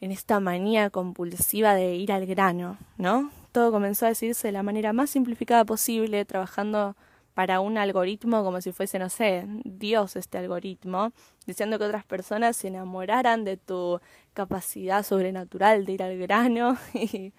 en 0.02 0.12
esta 0.12 0.40
manía 0.40 0.90
compulsiva 0.90 1.76
de 1.76 1.96
ir 1.96 2.12
al 2.12 2.26
grano, 2.26 2.78
¿no? 2.98 3.32
Todo 3.52 3.72
comenzó 3.72 4.06
a 4.06 4.10
decirse 4.10 4.48
de 4.48 4.52
la 4.54 4.64
manera 4.64 4.94
más 4.94 5.10
simplificada 5.10 5.66
posible, 5.66 6.24
trabajando 6.26 6.96
para 7.40 7.62
un 7.62 7.78
algoritmo 7.78 8.44
como 8.44 8.60
si 8.60 8.74
fuese, 8.74 9.00
no 9.00 9.08
sé, 9.08 9.46
Dios 9.64 10.18
este 10.18 10.38
algoritmo, 10.38 11.14
diciendo 11.48 11.80
que 11.80 11.86
otras 11.86 12.04
personas 12.04 12.58
se 12.58 12.68
enamoraran 12.68 13.46
de 13.46 13.56
tu 13.56 14.02
capacidad 14.34 15.04
sobrenatural 15.04 15.86
de 15.86 15.94
ir 15.94 16.04
al 16.04 16.18
grano 16.18 16.78
y, 16.94 17.32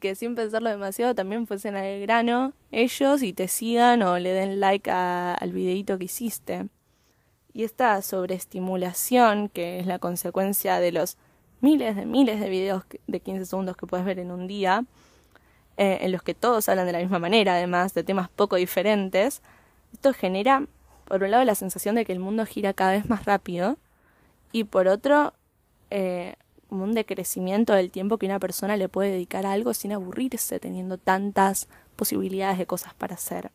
que 0.00 0.14
sin 0.16 0.34
pensarlo 0.34 0.68
demasiado 0.68 1.14
también 1.14 1.46
fuesen 1.46 1.76
al 1.76 1.98
grano 2.00 2.52
ellos 2.72 3.22
y 3.22 3.32
te 3.32 3.48
sigan 3.48 4.02
o 4.02 4.18
le 4.18 4.34
den 4.34 4.60
like 4.60 4.90
al 4.90 5.50
videito 5.54 5.96
que 5.96 6.04
hiciste. 6.04 6.66
Y 7.54 7.64
esta 7.64 8.02
sobreestimulación, 8.02 9.48
que 9.48 9.80
es 9.80 9.86
la 9.86 9.98
consecuencia 9.98 10.78
de 10.78 10.92
los 10.92 11.16
miles 11.62 11.96
de 11.96 12.04
miles 12.04 12.38
de 12.38 12.50
videos 12.50 12.84
de 13.06 13.20
15 13.20 13.46
segundos 13.46 13.78
que 13.78 13.86
puedes 13.86 14.04
ver 14.04 14.18
en 14.18 14.30
un 14.30 14.46
día, 14.46 14.84
eh, 15.78 15.98
en 16.02 16.10
los 16.10 16.22
que 16.22 16.34
todos 16.34 16.68
hablan 16.68 16.86
de 16.86 16.92
la 16.92 16.98
misma 16.98 17.20
manera, 17.20 17.54
además 17.54 17.94
de 17.94 18.02
temas 18.02 18.28
poco 18.28 18.56
diferentes, 18.56 19.42
esto 19.92 20.12
genera, 20.12 20.66
por 21.04 21.22
un 21.22 21.30
lado, 21.30 21.44
la 21.44 21.54
sensación 21.54 21.94
de 21.94 22.04
que 22.04 22.12
el 22.12 22.18
mundo 22.18 22.44
gira 22.44 22.74
cada 22.74 22.90
vez 22.90 23.08
más 23.08 23.24
rápido 23.24 23.78
y 24.50 24.64
por 24.64 24.88
otro, 24.88 25.34
eh, 25.90 26.34
un 26.68 26.94
decrecimiento 26.94 27.72
del 27.74 27.92
tiempo 27.92 28.18
que 28.18 28.26
una 28.26 28.40
persona 28.40 28.76
le 28.76 28.88
puede 28.88 29.12
dedicar 29.12 29.46
a 29.46 29.52
algo 29.52 29.72
sin 29.72 29.92
aburrirse, 29.92 30.58
teniendo 30.58 30.98
tantas 30.98 31.68
posibilidades 31.94 32.58
de 32.58 32.66
cosas 32.66 32.92
para 32.94 33.14
hacer. 33.14 33.52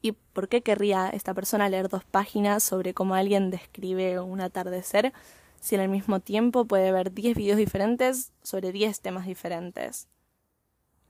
¿Y 0.00 0.12
por 0.12 0.48
qué 0.48 0.62
querría 0.62 1.10
esta 1.10 1.34
persona 1.34 1.68
leer 1.68 1.88
dos 1.88 2.04
páginas 2.04 2.62
sobre 2.62 2.94
cómo 2.94 3.16
alguien 3.16 3.50
describe 3.50 4.20
un 4.20 4.40
atardecer 4.40 5.12
si 5.60 5.74
al 5.74 5.88
mismo 5.88 6.20
tiempo 6.20 6.66
puede 6.66 6.92
ver 6.92 7.12
10 7.12 7.36
videos 7.36 7.58
diferentes 7.58 8.32
sobre 8.42 8.70
10 8.70 9.00
temas 9.00 9.26
diferentes? 9.26 10.06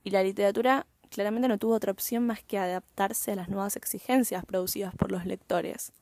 Y 0.05 0.11
la 0.11 0.23
literatura 0.23 0.87
claramente 1.11 1.49
no 1.49 1.59
tuvo 1.59 1.75
otra 1.75 1.93
opción 1.93 2.27
más 2.27 2.43
que 2.43 2.59
adaptarse 2.59 3.33
a 3.33 3.37
las 3.37 3.49
nuevas 3.49 3.77
exigencias 3.77 4.45
producidas 4.45 4.95
por 4.95 5.13
los 5.13 5.27
lectores. 5.27 5.93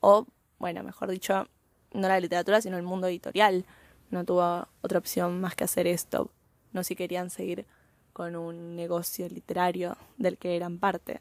O, 0.00 0.26
bueno, 0.58 0.82
mejor 0.82 1.10
dicho, 1.10 1.46
no 1.92 2.08
la 2.08 2.20
literatura, 2.20 2.60
sino 2.60 2.76
el 2.76 2.82
mundo 2.82 3.06
editorial. 3.06 3.64
No 4.10 4.24
tuvo 4.24 4.68
otra 4.82 4.98
opción 4.98 5.40
más 5.40 5.54
que 5.54 5.64
hacer 5.64 5.86
esto. 5.86 6.30
No 6.72 6.84
si 6.84 6.96
querían 6.96 7.30
seguir 7.30 7.66
con 8.12 8.36
un 8.36 8.76
negocio 8.76 9.28
literario 9.28 9.96
del 10.16 10.38
que 10.38 10.56
eran 10.56 10.78
parte 10.78 11.20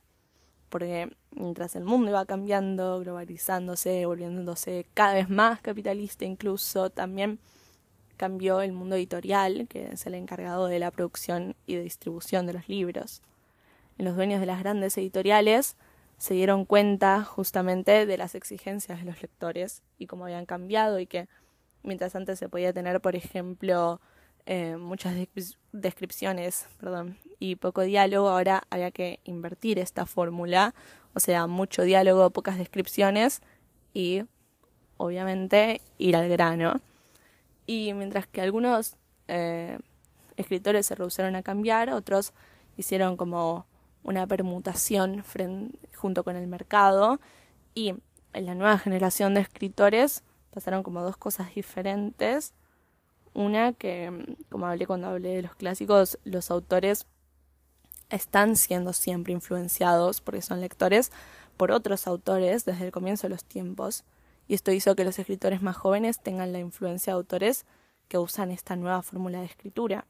porque 0.69 1.11
mientras 1.31 1.75
el 1.75 1.83
mundo 1.83 2.11
iba 2.11 2.25
cambiando, 2.25 2.99
globalizándose, 2.99 4.05
volviéndose 4.05 4.85
cada 4.93 5.15
vez 5.15 5.29
más 5.29 5.61
capitalista 5.61 6.25
incluso, 6.25 6.89
también 6.89 7.39
cambió 8.19 8.59
el 8.59 8.73
mundo 8.73 8.97
editorial, 8.97 9.65
que 9.69 9.93
es 9.93 10.05
el 10.05 10.13
encargado 10.13 10.67
de 10.67 10.77
la 10.77 10.91
producción 10.91 11.55
y 11.65 11.75
de 11.75 11.83
distribución 11.83 12.45
de 12.45 12.51
los 12.51 12.67
libros. 12.67 13.21
los 13.97 14.15
dueños 14.17 14.41
de 14.41 14.45
las 14.45 14.59
grandes 14.59 14.97
editoriales 14.97 15.77
se 16.17 16.33
dieron 16.33 16.65
cuenta 16.65 17.23
justamente 17.23 18.05
de 18.05 18.17
las 18.17 18.35
exigencias 18.35 18.99
de 18.99 19.05
los 19.05 19.21
lectores 19.21 19.83
y 19.97 20.07
cómo 20.07 20.25
habían 20.25 20.45
cambiado 20.45 20.99
y 20.99 21.07
que 21.07 21.29
mientras 21.81 22.13
antes 22.13 22.37
se 22.39 22.49
podía 22.49 22.73
tener, 22.73 22.99
por 22.99 23.15
ejemplo, 23.15 24.01
eh, 24.45 24.75
muchas 24.75 25.15
descripciones 25.71 26.67
perdón, 26.77 27.17
y 27.39 27.55
poco 27.55 27.83
diálogo, 27.83 28.27
ahora 28.27 28.63
había 28.69 28.91
que 28.91 29.21
invertir 29.23 29.79
esta 29.79 30.05
fórmula, 30.05 30.75
o 31.13 31.21
sea, 31.21 31.47
mucho 31.47 31.83
diálogo, 31.83 32.31
pocas 32.31 32.57
descripciones 32.57 33.41
y 33.93 34.23
obviamente 34.97 35.79
ir 35.97 36.17
al 36.17 36.27
grano. 36.27 36.81
Y 37.69 37.93
mientras 37.93 38.25
que 38.25 38.41
algunos 38.41 38.95
eh, 39.27 39.77
escritores 40.37 40.87
se 40.87 40.95
rehusaron 40.95 41.35
a 41.35 41.43
cambiar, 41.43 41.91
otros 41.91 42.33
hicieron 42.77 43.15
como 43.15 43.67
una 44.01 44.25
permutación 44.25 45.23
junto 45.95 46.23
con 46.23 46.35
el 46.35 46.47
mercado 46.47 47.19
y 47.75 47.93
en 48.33 48.45
la 48.47 48.55
nueva 48.55 48.79
generación 48.79 49.35
de 49.35 49.41
escritores 49.41 50.23
pasaron 50.49 50.81
como 50.81 51.03
dos 51.03 51.15
cosas 51.15 51.53
diferentes 51.53 52.55
una 53.35 53.73
que, 53.73 54.35
como 54.49 54.65
hablé 54.65 54.87
cuando 54.87 55.05
hablé 55.05 55.35
de 55.35 55.43
los 55.43 55.53
clásicos, 55.53 56.17
los 56.23 56.49
autores 56.49 57.05
están 58.09 58.55
siendo 58.55 58.93
siempre 58.93 59.31
influenciados, 59.31 60.21
porque 60.21 60.41
son 60.41 60.59
lectores, 60.59 61.11
por 61.55 61.71
otros 61.71 62.07
autores 62.07 62.65
desde 62.65 62.87
el 62.87 62.91
comienzo 62.91 63.27
de 63.27 63.35
los 63.35 63.43
tiempos. 63.43 64.05
Y 64.49 64.55
esto 64.55 64.71
hizo 64.71 64.95
que 64.95 65.05
los 65.05 65.19
escritores 65.19 65.61
más 65.61 65.77
jóvenes 65.77 66.19
tengan 66.21 66.51
la 66.51 66.59
influencia 66.59 67.13
de 67.13 67.17
autores 67.17 67.67
que 68.07 68.17
usan 68.17 68.49
esta 68.49 68.75
nueva 68.75 69.03
fórmula 69.03 69.41
de 69.41 69.45
escritura. 69.45 70.07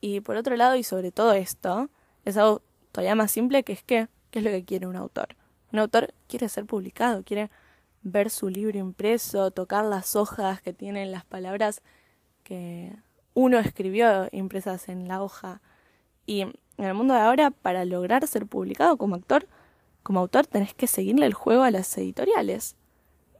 Y 0.00 0.20
por 0.20 0.36
otro 0.36 0.56
lado, 0.56 0.76
y 0.76 0.82
sobre 0.82 1.12
todo 1.12 1.34
esto, 1.34 1.90
es 2.24 2.38
algo 2.38 2.62
todavía 2.90 3.14
más 3.14 3.30
simple 3.30 3.62
que 3.62 3.74
es 3.74 3.82
que, 3.82 4.08
¿qué 4.30 4.38
es 4.38 4.44
lo 4.46 4.50
que 4.50 4.64
quiere 4.64 4.86
un 4.86 4.96
autor? 4.96 5.36
Un 5.72 5.78
autor 5.78 6.14
quiere 6.26 6.48
ser 6.48 6.64
publicado, 6.64 7.22
quiere 7.22 7.50
ver 8.02 8.30
su 8.30 8.48
libro 8.48 8.78
impreso, 8.78 9.50
tocar 9.50 9.84
las 9.84 10.16
hojas 10.16 10.62
que 10.62 10.72
tienen 10.72 11.12
las 11.12 11.26
palabras 11.26 11.82
que 12.44 12.96
uno 13.34 13.58
escribió 13.58 14.26
impresas 14.32 14.88
en 14.88 15.06
la 15.06 15.22
hoja. 15.22 15.60
Y 16.24 16.40
en 16.40 16.54
el 16.78 16.94
mundo 16.94 17.12
de 17.12 17.20
ahora, 17.20 17.50
para 17.50 17.84
lograr 17.84 18.26
ser 18.26 18.46
publicado 18.46 18.96
como 18.96 19.16
actor, 19.16 19.46
como 20.02 20.20
autor, 20.20 20.46
tenés 20.46 20.72
que 20.72 20.86
seguirle 20.86 21.26
el 21.26 21.34
juego 21.34 21.62
a 21.62 21.70
las 21.70 21.98
editoriales. 21.98 22.76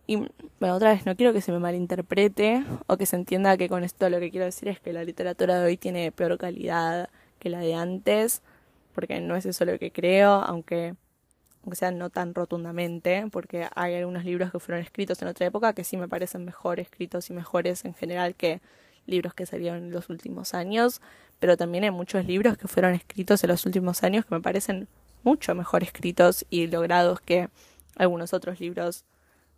Y 0.07 0.17
bueno, 0.61 0.75
otra 0.77 0.91
vez, 0.91 1.07
no 1.07 1.17
quiero 1.17 1.33
que 1.33 1.41
se 1.41 1.51
me 1.51 1.59
malinterprete 1.59 2.65
o 2.87 2.97
que 2.99 3.07
se 3.07 3.17
entienda 3.17 3.57
que 3.57 3.69
con 3.69 3.85
esto 3.85 4.11
lo 4.11 4.21
que 4.21 4.31
quiero 4.31 4.45
decir 4.45 4.69
es 4.69 4.79
que 4.81 4.93
la 4.93 5.03
literatura 5.03 5.59
de 5.59 5.67
hoy 5.67 5.77
tiene 5.79 6.13
peor 6.13 6.37
calidad 6.37 7.09
que 7.39 7.49
la 7.49 7.61
de 7.61 7.75
antes, 7.75 8.43
porque 8.95 9.21
no 9.21 9.35
es 9.37 9.47
eso 9.47 9.65
lo 9.65 9.79
que 9.79 9.91
creo, 9.91 10.31
aunque, 10.31 10.95
aunque 11.63 11.77
sea 11.77 11.91
no 11.91 12.11
tan 12.11 12.35
rotundamente, 12.35 13.27
porque 13.33 13.67
hay 13.75 13.95
algunos 13.95 14.25
libros 14.25 14.51
que 14.53 14.59
fueron 14.59 14.83
escritos 14.83 15.23
en 15.23 15.29
otra 15.29 15.47
época 15.47 15.73
que 15.73 15.85
sí 15.85 15.97
me 15.97 16.09
parecen 16.09 16.45
mejor 16.45 16.81
escritos 16.81 17.31
y 17.31 17.33
mejores 17.33 17.85
en 17.87 17.95
general 17.95 18.35
que 18.35 18.61
libros 19.07 19.35
que 19.35 19.47
salieron 19.47 19.85
en 19.85 19.91
los 19.91 20.11
últimos 20.11 20.55
años, 20.55 21.01
pero 21.39 21.57
también 21.57 21.85
hay 21.85 21.91
muchos 21.91 22.27
libros 22.27 22.59
que 22.59 22.69
fueron 22.69 22.95
escritos 22.95 23.43
en 23.45 23.49
los 23.49 23.65
últimos 23.65 24.03
años 24.03 24.27
que 24.27 24.35
me 24.35 24.41
parecen 24.41 24.89
mucho 25.23 25.55
mejor 25.55 25.83
escritos 25.83 26.45
y 26.51 26.67
logrados 26.67 27.21
que 27.21 27.49
algunos 27.97 28.35
otros 28.35 28.61
libros 28.61 29.05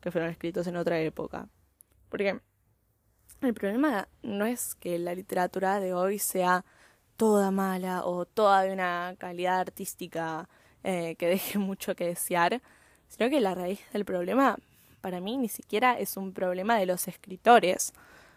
que 0.06 0.12
fueron 0.12 0.30
escritos 0.30 0.68
en 0.68 0.76
otra 0.76 1.00
época. 1.00 1.48
Porque 2.08 2.38
el 3.40 3.54
problema 3.54 4.06
no 4.22 4.46
es 4.46 4.76
que 4.76 5.00
la 5.00 5.16
literatura 5.16 5.80
de 5.80 5.94
hoy 5.94 6.20
sea 6.20 6.64
toda 7.16 7.50
mala 7.50 8.04
o 8.04 8.24
toda 8.24 8.62
de 8.62 8.72
una 8.72 9.16
calidad 9.18 9.58
artística 9.58 10.48
eh, 10.84 11.16
que 11.16 11.26
deje 11.26 11.58
mucho 11.70 11.96
que 11.96 12.06
desear, 12.06 12.62
sino 13.08 13.28
que 13.28 13.40
la 13.40 13.56
raíz 13.56 13.80
del 13.92 14.04
problema 14.04 14.60
para 15.00 15.18
mí 15.18 15.38
ni 15.38 15.48
siquiera 15.48 15.98
es 15.98 16.16
un 16.16 16.32
problema 16.32 16.78
de 16.78 16.86
los 16.86 17.08
escritores, 17.08 17.92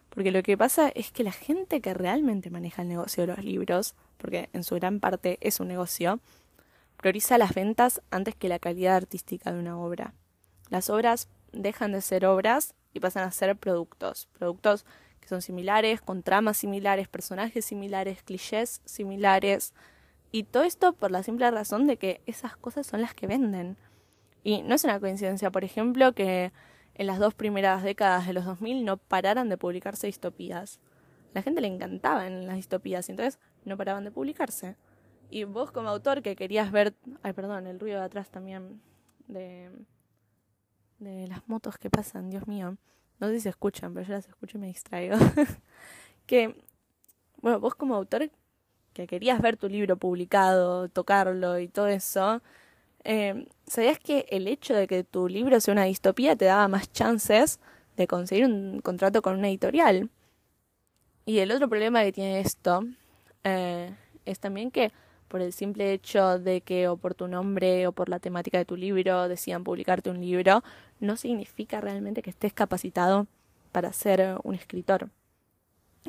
porque 0.09 0.31
lo 0.31 0.41
que 0.41 0.57
pasa 0.57 0.89
es 0.89 1.11
que 1.11 1.23
la 1.23 1.31
gente 1.31 1.81
que 1.81 1.93
realmente 1.93 2.49
maneja 2.49 2.81
el 2.81 2.87
negocio 2.87 3.27
de 3.27 3.35
los 3.35 3.45
libros, 3.45 3.93
porque 4.17 4.49
en 4.53 4.63
su 4.63 4.73
gran 4.73 4.99
parte 4.99 5.37
es 5.41 5.59
un 5.59 5.67
negocio, 5.67 6.19
prioriza 6.97 7.37
las 7.37 7.53
ventas 7.53 8.01
antes 8.09 8.33
que 8.33 8.49
la 8.49 8.57
calidad 8.57 8.95
artística 8.95 9.53
de 9.53 9.59
una 9.59 9.77
obra. 9.77 10.15
Las 10.69 10.89
obras 10.89 11.27
dejan 11.51 11.91
de 11.91 12.01
ser 12.01 12.25
obras 12.25 12.75
y 12.93 12.99
pasan 12.99 13.23
a 13.23 13.31
ser 13.31 13.55
productos, 13.55 14.27
productos 14.37 14.85
que 15.19 15.27
son 15.27 15.41
similares, 15.41 16.01
con 16.01 16.23
tramas 16.23 16.57
similares, 16.57 17.07
personajes 17.07 17.65
similares, 17.65 18.23
clichés 18.23 18.81
similares, 18.85 19.73
y 20.31 20.43
todo 20.43 20.63
esto 20.63 20.93
por 20.93 21.11
la 21.11 21.23
simple 21.23 21.49
razón 21.49 21.87
de 21.87 21.97
que 21.97 22.21
esas 22.25 22.55
cosas 22.55 22.85
son 22.85 23.01
las 23.01 23.13
que 23.13 23.27
venden. 23.27 23.77
Y 24.43 24.61
no 24.61 24.75
es 24.75 24.83
una 24.83 24.99
coincidencia, 24.99 25.51
por 25.51 25.63
ejemplo, 25.63 26.13
que 26.13 26.51
en 26.93 27.07
las 27.07 27.19
dos 27.19 27.33
primeras 27.33 27.83
décadas 27.83 28.27
de 28.27 28.33
los 28.33 28.45
2000 28.45 28.85
no 28.85 28.97
pararan 28.97 29.49
de 29.49 29.57
publicarse 29.57 30.07
distopías. 30.07 30.79
La 31.33 31.41
gente 31.41 31.61
le 31.61 31.67
encantaba 31.67 32.27
en 32.27 32.45
las 32.45 32.55
distopías 32.57 33.09
y 33.09 33.13
entonces 33.13 33.39
no 33.65 33.75
paraban 33.75 34.03
de 34.03 34.11
publicarse. 34.11 34.75
Y 35.31 35.43
vos 35.43 35.71
como 35.71 35.89
autor 35.89 36.21
que 36.21 36.35
querías 36.35 36.71
ver... 36.71 36.95
Ay, 37.23 37.33
perdón, 37.33 37.67
el 37.67 37.79
ruido 37.79 37.99
de 37.99 38.05
atrás 38.05 38.29
también 38.29 38.81
de, 39.27 39.69
de 40.99 41.27
las 41.27 41.47
motos 41.47 41.77
que 41.77 41.89
pasan, 41.89 42.29
Dios 42.29 42.47
mío. 42.47 42.77
No 43.19 43.27
sé 43.27 43.35
si 43.35 43.41
se 43.41 43.49
escuchan, 43.49 43.93
pero 43.93 44.05
yo 44.07 44.13
las 44.13 44.27
escucho 44.27 44.57
y 44.57 44.61
me 44.61 44.67
distraigo. 44.67 45.17
que, 46.25 46.55
bueno, 47.41 47.59
vos 47.59 47.75
como 47.75 47.95
autor 47.95 48.29
que 48.93 49.07
querías 49.07 49.41
ver 49.41 49.57
tu 49.57 49.69
libro 49.69 49.97
publicado, 49.97 50.89
tocarlo 50.89 51.59
y 51.59 51.67
todo 51.67 51.87
eso, 51.87 52.41
Eh, 53.05 53.47
¿Sabías 53.67 53.99
que 53.99 54.25
el 54.29 54.47
hecho 54.47 54.75
de 54.75 54.87
que 54.87 55.03
tu 55.03 55.27
libro 55.29 55.59
sea 55.61 55.73
una 55.73 55.85
distopía 55.85 56.35
te 56.35 56.45
daba 56.45 56.67
más 56.67 56.91
chances 56.91 57.59
de 57.97 58.07
conseguir 58.07 58.45
un 58.45 58.81
contrato 58.81 59.21
con 59.21 59.37
una 59.37 59.49
editorial? 59.49 60.09
Y 61.25 61.39
el 61.39 61.51
otro 61.51 61.69
problema 61.69 62.03
que 62.03 62.11
tiene 62.11 62.39
esto 62.39 62.81
eh, 63.43 63.95
es 64.25 64.39
también 64.39 64.71
que 64.71 64.91
por 65.27 65.41
el 65.41 65.53
simple 65.53 65.93
hecho 65.93 66.39
de 66.39 66.61
que 66.61 66.87
o 66.87 66.97
por 66.97 67.13
tu 67.13 67.27
nombre 67.27 67.87
o 67.87 67.91
por 67.91 68.09
la 68.09 68.19
temática 68.19 68.57
de 68.57 68.65
tu 68.65 68.75
libro 68.75 69.27
decidan 69.27 69.63
publicarte 69.63 70.09
un 70.09 70.19
libro, 70.19 70.63
no 70.99 71.17
significa 71.17 71.81
realmente 71.81 72.21
que 72.21 72.29
estés 72.29 72.53
capacitado 72.53 73.27
para 73.71 73.93
ser 73.93 74.37
un 74.43 74.55
escritor. 74.55 75.09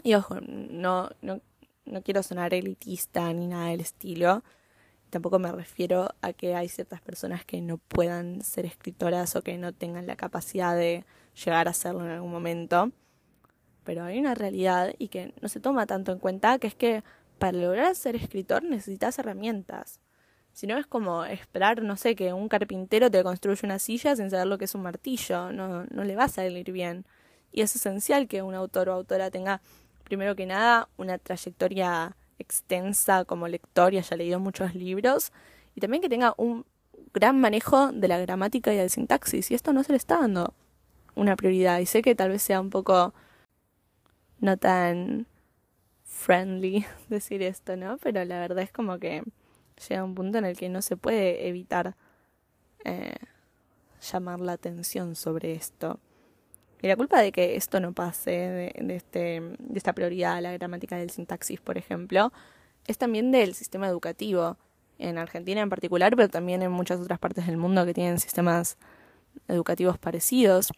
Y 0.02 0.14
ojo, 0.14 0.36
no, 0.40 1.10
no, 1.22 1.40
no 1.84 2.02
quiero 2.02 2.22
sonar 2.22 2.54
elitista 2.54 3.32
ni 3.32 3.46
nada 3.46 3.68
del 3.68 3.80
estilo. 3.80 4.42
Tampoco 5.10 5.38
me 5.38 5.50
refiero 5.50 6.10
a 6.22 6.32
que 6.32 6.54
hay 6.54 6.68
ciertas 6.68 7.00
personas 7.00 7.44
que 7.44 7.60
no 7.60 7.78
puedan 7.78 8.42
ser 8.42 8.64
escritoras 8.64 9.34
o 9.34 9.42
que 9.42 9.58
no 9.58 9.72
tengan 9.72 10.06
la 10.06 10.16
capacidad 10.16 10.76
de 10.76 11.04
llegar 11.44 11.68
a 11.68 11.72
serlo 11.72 12.04
en 12.04 12.12
algún 12.12 12.30
momento. 12.30 12.92
Pero 13.84 14.04
hay 14.04 14.18
una 14.18 14.34
realidad 14.34 14.94
y 14.98 15.08
que 15.08 15.34
no 15.40 15.48
se 15.48 15.58
toma 15.58 15.86
tanto 15.86 16.12
en 16.12 16.18
cuenta, 16.18 16.58
que 16.58 16.68
es 16.68 16.74
que 16.74 17.02
para 17.38 17.58
lograr 17.58 17.94
ser 17.96 18.14
escritor 18.14 18.62
necesitas 18.62 19.18
herramientas. 19.18 20.00
Si 20.52 20.66
no 20.66 20.76
es 20.76 20.86
como 20.86 21.24
esperar, 21.24 21.82
no 21.82 21.96
sé, 21.96 22.14
que 22.16 22.32
un 22.32 22.48
carpintero 22.48 23.10
te 23.10 23.22
construya 23.22 23.60
una 23.64 23.78
silla 23.78 24.16
sin 24.16 24.30
saber 24.30 24.46
lo 24.46 24.58
que 24.58 24.66
es 24.66 24.74
un 24.74 24.82
martillo, 24.82 25.52
no, 25.52 25.84
no 25.84 26.04
le 26.04 26.16
va 26.16 26.24
a 26.24 26.28
salir 26.28 26.70
bien. 26.72 27.04
Y 27.52 27.62
es 27.62 27.74
esencial 27.74 28.28
que 28.28 28.42
un 28.42 28.54
autor 28.54 28.88
o 28.88 28.92
autora 28.94 29.30
tenga, 29.30 29.60
primero 30.04 30.36
que 30.36 30.46
nada, 30.46 30.88
una 30.96 31.18
trayectoria 31.18 32.16
extensa 32.38 33.24
como 33.24 33.48
lector 33.48 33.94
y 33.94 33.98
haya 33.98 34.16
leído 34.16 34.40
muchos 34.40 34.74
libros, 34.74 35.32
y 35.74 35.80
también 35.80 36.02
que 36.02 36.08
tenga 36.08 36.34
un 36.36 36.64
gran 37.14 37.40
manejo 37.40 37.92
de 37.92 38.08
la 38.08 38.18
gramática 38.18 38.72
y 38.72 38.76
del 38.76 38.90
sintaxis, 38.90 39.50
y 39.50 39.54
esto 39.54 39.72
no 39.72 39.84
se 39.84 39.92
le 39.92 39.98
está 39.98 40.20
dando 40.20 40.54
una 41.14 41.36
prioridad, 41.36 41.78
y 41.80 41.86
sé 41.86 42.02
que 42.02 42.14
tal 42.14 42.30
vez 42.30 42.42
sea 42.42 42.60
un 42.60 42.70
poco 42.70 43.14
no 44.40 44.56
tan 44.56 45.26
friendly 46.04 46.86
decir 47.08 47.42
esto, 47.42 47.76
¿no? 47.76 47.98
Pero 47.98 48.24
la 48.24 48.40
verdad 48.40 48.64
es 48.64 48.72
como 48.72 48.98
que 48.98 49.22
llega 49.88 50.04
un 50.04 50.14
punto 50.14 50.38
en 50.38 50.44
el 50.44 50.56
que 50.56 50.68
no 50.68 50.82
se 50.82 50.96
puede 50.96 51.48
evitar 51.48 51.96
eh, 52.84 53.16
llamar 54.12 54.40
la 54.40 54.52
atención 54.52 55.14
sobre 55.14 55.52
esto. 55.52 55.98
Y 56.82 56.88
la 56.88 56.96
culpa 56.96 57.20
de 57.20 57.30
que 57.32 57.56
esto 57.56 57.78
no 57.80 57.92
pase, 57.92 58.30
de, 58.30 58.96
este, 58.96 59.40
de 59.58 59.78
esta 59.78 59.92
prioridad 59.92 60.40
la 60.40 60.52
gramática 60.52 60.96
del 60.96 61.10
sintaxis, 61.10 61.60
por 61.60 61.76
ejemplo, 61.76 62.32
es 62.86 62.96
también 62.96 63.30
del 63.30 63.54
sistema 63.54 63.86
educativo, 63.86 64.56
en 65.00 65.18
Argentina 65.18 65.60
en 65.60 65.70
particular, 65.70 66.14
pero 66.14 66.28
también 66.28 66.62
en 66.62 66.70
muchas 66.70 67.00
otras 67.00 67.18
partes 67.18 67.46
del 67.46 67.56
mundo 67.56 67.84
que 67.86 67.94
tienen 67.94 68.20
sistemas 68.20 68.76
educativos 69.48 69.98
parecidos, 69.98 70.72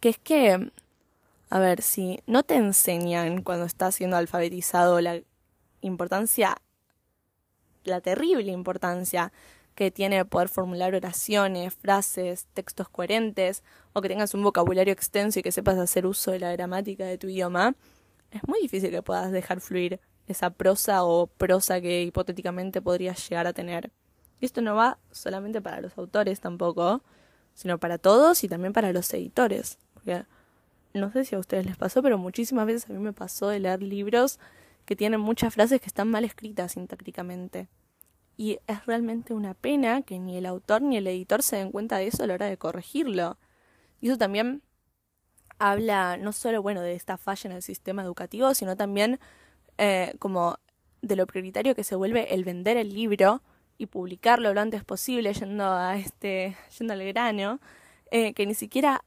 que 0.00 0.10
es 0.10 0.18
que, 0.18 0.70
a 1.50 1.58
ver, 1.58 1.82
si 1.82 2.20
no 2.26 2.42
te 2.44 2.54
enseñan 2.54 3.42
cuando 3.42 3.64
estás 3.64 3.96
siendo 3.96 4.16
alfabetizado 4.16 5.00
la 5.00 5.20
importancia, 5.80 6.56
la 7.86 8.00
terrible 8.00 8.52
importancia 8.52 9.32
que 9.74 9.90
tiene 9.90 10.24
poder 10.24 10.48
formular 10.48 10.94
oraciones, 10.94 11.74
frases, 11.74 12.46
textos 12.54 12.88
coherentes, 12.88 13.62
o 13.92 14.00
que 14.00 14.08
tengas 14.08 14.34
un 14.34 14.42
vocabulario 14.42 14.92
extenso 14.92 15.38
y 15.38 15.42
que 15.42 15.52
sepas 15.52 15.78
hacer 15.78 16.06
uso 16.06 16.32
de 16.32 16.40
la 16.40 16.52
gramática 16.52 17.04
de 17.04 17.18
tu 17.18 17.28
idioma, 17.28 17.76
es 18.30 18.40
muy 18.48 18.60
difícil 18.60 18.90
que 18.90 19.02
puedas 19.02 19.30
dejar 19.32 19.60
fluir 19.60 20.00
esa 20.26 20.50
prosa 20.50 21.04
o 21.04 21.26
prosa 21.26 21.80
que 21.80 22.02
hipotéticamente 22.02 22.82
podrías 22.82 23.28
llegar 23.28 23.46
a 23.46 23.52
tener. 23.52 23.90
Y 24.40 24.46
esto 24.46 24.60
no 24.60 24.74
va 24.74 24.98
solamente 25.10 25.60
para 25.60 25.80
los 25.80 25.96
autores 25.96 26.40
tampoco, 26.40 27.02
sino 27.54 27.78
para 27.78 27.98
todos 27.98 28.44
y 28.44 28.48
también 28.48 28.72
para 28.72 28.92
los 28.92 29.12
editores. 29.14 29.78
Porque 29.94 30.24
no 30.94 31.12
sé 31.12 31.24
si 31.24 31.34
a 31.34 31.38
ustedes 31.38 31.66
les 31.66 31.76
pasó, 31.76 32.02
pero 32.02 32.18
muchísimas 32.18 32.66
veces 32.66 32.88
a 32.90 32.92
mí 32.92 32.98
me 32.98 33.12
pasó 33.12 33.48
de 33.48 33.60
leer 33.60 33.82
libros 33.82 34.38
que 34.86 34.96
tienen 34.96 35.20
muchas 35.20 35.52
frases 35.52 35.80
que 35.80 35.88
están 35.88 36.08
mal 36.08 36.24
escritas 36.24 36.72
sintácticamente. 36.72 37.68
Y 38.36 38.58
es 38.66 38.86
realmente 38.86 39.34
una 39.34 39.54
pena 39.54 40.02
que 40.02 40.18
ni 40.18 40.36
el 40.36 40.46
autor 40.46 40.82
ni 40.82 40.96
el 40.96 41.06
editor 41.06 41.42
se 41.42 41.56
den 41.56 41.72
cuenta 41.72 41.98
de 41.98 42.06
eso 42.06 42.22
a 42.22 42.26
la 42.26 42.34
hora 42.34 42.46
de 42.46 42.56
corregirlo. 42.56 43.38
Y 44.00 44.08
eso 44.08 44.18
también 44.18 44.62
habla 45.58 46.16
no 46.16 46.32
solo 46.32 46.62
bueno 46.62 46.82
de 46.82 46.94
esta 46.94 47.16
falla 47.16 47.50
en 47.50 47.56
el 47.56 47.62
sistema 47.62 48.02
educativo, 48.02 48.54
sino 48.54 48.76
también 48.76 49.18
eh, 49.78 50.14
como 50.18 50.58
de 51.02 51.16
lo 51.16 51.26
prioritario 51.26 51.74
que 51.74 51.84
se 51.84 51.96
vuelve 51.96 52.34
el 52.34 52.44
vender 52.44 52.76
el 52.76 52.94
libro 52.94 53.42
y 53.78 53.86
publicarlo 53.86 54.54
lo 54.54 54.60
antes 54.60 54.84
posible, 54.84 55.32
yendo 55.32 55.64
a 55.64 55.96
este, 55.96 56.56
yendo 56.78 56.94
al 56.94 57.04
grano, 57.04 57.60
eh, 58.10 58.32
que 58.34 58.46
ni 58.46 58.54
siquiera 58.54 59.04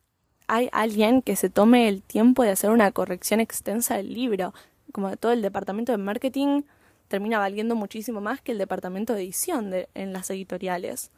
hay 0.48 0.70
alguien 0.72 1.22
que 1.22 1.36
se 1.36 1.50
tome 1.50 1.88
el 1.88 2.02
tiempo 2.02 2.44
de 2.44 2.50
hacer 2.50 2.72
una 2.72 2.92
corrección 2.92 3.40
extensa 3.40 3.98
del 3.98 4.14
libro, 4.14 4.54
como 4.92 5.16
todo 5.18 5.32
el 5.32 5.42
departamento 5.42 5.92
de 5.92 5.98
marketing 5.98 6.64
termina 7.08 7.40
valiendo 7.40 7.76
muchísimo 7.76 8.22
más 8.22 8.42
que 8.42 8.52
el 8.52 8.58
departamento 8.58 9.14
de 9.14 9.24
edición 9.24 9.74
en 9.94 10.14
las 10.14 10.30
editoriales. 10.30 11.12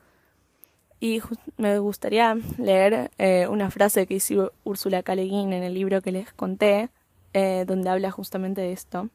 Y 0.99 1.21
me 1.57 1.79
gustaría 1.79 2.37
leer 2.57 3.11
eh, 3.17 3.47
una 3.47 3.71
frase 3.71 4.05
que 4.05 4.15
hizo 4.15 4.53
Úrsula 4.63 5.01
K. 5.03 5.13
en 5.13 5.51
el 5.51 5.73
libro 5.73 6.01
que 6.01 6.11
les 6.11 6.31
conté, 6.31 6.89
eh, 7.33 7.65
donde 7.67 7.89
habla 7.89 8.11
justamente 8.11 8.61
de 8.61 8.71
esto. 8.71 9.09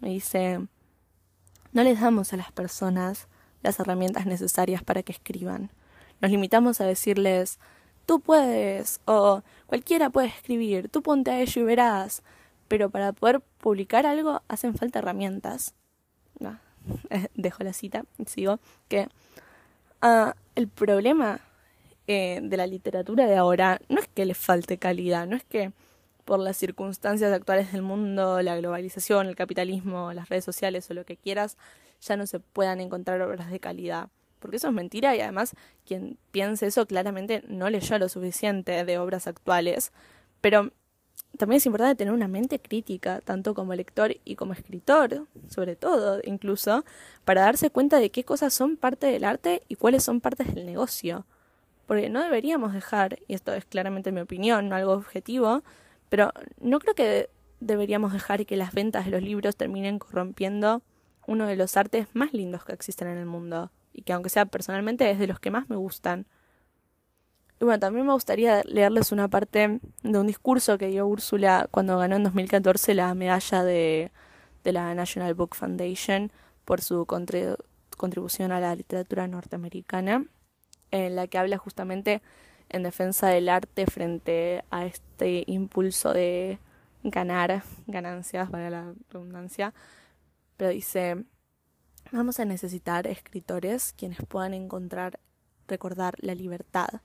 Me 0.00 0.08
dice, 0.10 0.58
no 1.72 1.84
les 1.84 2.00
damos 2.00 2.32
a 2.32 2.36
las 2.36 2.50
personas 2.50 3.28
las 3.62 3.78
herramientas 3.78 4.26
necesarias 4.26 4.82
para 4.82 5.02
que 5.02 5.12
escriban. 5.12 5.70
Nos 6.20 6.30
limitamos 6.30 6.80
a 6.80 6.86
decirles, 6.86 7.58
tú 8.06 8.20
puedes, 8.20 9.00
o 9.04 9.42
cualquiera 9.66 10.10
puede 10.10 10.28
escribir, 10.28 10.88
tú 10.88 11.02
ponte 11.02 11.30
a 11.30 11.40
ello 11.40 11.62
y 11.62 11.64
verás. 11.64 12.22
Pero 12.68 12.90
para 12.90 13.12
poder 13.12 13.40
publicar 13.58 14.06
algo 14.06 14.42
hacen 14.48 14.74
falta 14.74 15.00
herramientas. 15.00 15.74
dejo 17.34 17.64
la 17.64 17.72
cita 17.72 18.04
sigo, 18.26 18.60
que 18.88 19.08
uh, 20.02 20.32
el 20.54 20.68
problema 20.68 21.40
eh, 22.06 22.40
de 22.42 22.56
la 22.56 22.66
literatura 22.66 23.26
de 23.26 23.36
ahora 23.36 23.80
no 23.88 24.00
es 24.00 24.08
que 24.08 24.24
le 24.24 24.34
falte 24.34 24.78
calidad, 24.78 25.26
no 25.26 25.36
es 25.36 25.44
que 25.44 25.72
por 26.24 26.38
las 26.38 26.56
circunstancias 26.56 27.32
actuales 27.32 27.72
del 27.72 27.82
mundo, 27.82 28.42
la 28.42 28.56
globalización, 28.56 29.28
el 29.28 29.36
capitalismo, 29.36 30.12
las 30.12 30.28
redes 30.28 30.44
sociales 30.44 30.90
o 30.90 30.94
lo 30.94 31.04
que 31.04 31.16
quieras, 31.16 31.56
ya 32.02 32.16
no 32.16 32.26
se 32.26 32.38
puedan 32.38 32.80
encontrar 32.80 33.20
obras 33.22 33.50
de 33.50 33.60
calidad. 33.60 34.08
Porque 34.38 34.58
eso 34.58 34.68
es 34.68 34.74
mentira 34.74 35.16
y 35.16 35.20
además 35.20 35.54
quien 35.86 36.18
piense 36.30 36.66
eso 36.66 36.86
claramente 36.86 37.42
no 37.48 37.70
leyó 37.70 37.98
lo 37.98 38.08
suficiente 38.08 38.84
de 38.84 38.98
obras 38.98 39.26
actuales. 39.26 39.90
Pero 40.42 40.70
también 41.38 41.58
es 41.58 41.66
importante 41.66 41.96
tener 41.96 42.12
una 42.12 42.28
mente 42.28 42.58
crítica, 42.58 43.20
tanto 43.22 43.54
como 43.54 43.74
lector 43.74 44.14
y 44.24 44.36
como 44.36 44.52
escritor, 44.52 45.26
sobre 45.48 45.76
todo 45.76 46.20
incluso, 46.24 46.84
para 47.24 47.42
darse 47.42 47.70
cuenta 47.70 47.98
de 47.98 48.10
qué 48.10 48.24
cosas 48.24 48.52
son 48.52 48.76
parte 48.76 49.06
del 49.06 49.24
arte 49.24 49.62
y 49.68 49.76
cuáles 49.76 50.04
son 50.04 50.20
partes 50.20 50.54
del 50.54 50.66
negocio. 50.66 51.24
Porque 51.86 52.10
no 52.10 52.22
deberíamos 52.22 52.74
dejar, 52.74 53.20
y 53.28 53.34
esto 53.34 53.54
es 53.54 53.64
claramente 53.64 54.12
mi 54.12 54.20
opinión, 54.20 54.68
no 54.68 54.76
algo 54.76 54.92
objetivo, 54.92 55.62
pero 56.10 56.32
no 56.60 56.80
creo 56.80 56.94
que 56.94 57.30
deberíamos 57.60 58.12
dejar 58.12 58.44
que 58.44 58.56
las 58.56 58.74
ventas 58.74 59.06
de 59.06 59.12
los 59.12 59.22
libros 59.22 59.56
terminen 59.56 59.98
corrompiendo 59.98 60.82
uno 61.26 61.46
de 61.46 61.56
los 61.56 61.76
artes 61.76 62.08
más 62.14 62.32
lindos 62.32 62.64
que 62.64 62.72
existen 62.72 63.08
en 63.08 63.18
el 63.18 63.26
mundo, 63.26 63.70
y 63.94 64.02
que 64.02 64.12
aunque 64.12 64.28
sea 64.28 64.44
personalmente 64.46 65.10
es 65.10 65.18
de 65.18 65.26
los 65.26 65.40
que 65.40 65.50
más 65.50 65.70
me 65.70 65.76
gustan. 65.76 66.26
Y 67.60 67.64
bueno, 67.64 67.80
también 67.80 68.06
me 68.06 68.12
gustaría 68.12 68.62
leerles 68.64 69.10
una 69.10 69.28
parte 69.28 69.80
de 70.02 70.18
un 70.18 70.26
discurso 70.26 70.78
que 70.78 70.88
dio 70.88 71.06
Úrsula 71.06 71.66
cuando 71.70 71.98
ganó 71.98 72.16
en 72.16 72.24
2014 72.24 72.94
la 72.94 73.12
medalla 73.14 73.64
de, 73.64 74.12
de 74.62 74.72
la 74.72 74.94
National 74.94 75.34
Book 75.34 75.56
Foundation 75.56 76.30
por 76.64 76.80
su 76.80 77.04
contribución 77.04 78.52
a 78.52 78.60
la 78.60 78.76
literatura 78.76 79.26
norteamericana, 79.26 80.24
en 80.92 81.16
la 81.16 81.26
que 81.26 81.38
habla 81.38 81.58
justamente 81.58 82.22
en 82.68 82.84
defensa 82.84 83.28
del 83.28 83.48
arte 83.48 83.86
frente 83.86 84.62
a 84.70 84.84
este 84.86 85.42
impulso 85.46 86.12
de 86.12 86.58
ganar 87.02 87.62
ganancias, 87.86 88.50
para 88.50 88.70
la 88.70 88.92
redundancia, 89.10 89.74
pero 90.56 90.70
dice, 90.70 91.24
vamos 92.12 92.38
a 92.38 92.44
necesitar 92.44 93.06
escritores 93.06 93.94
quienes 93.96 94.18
puedan 94.26 94.54
encontrar, 94.54 95.18
recordar 95.66 96.14
la 96.18 96.34
libertad 96.34 97.00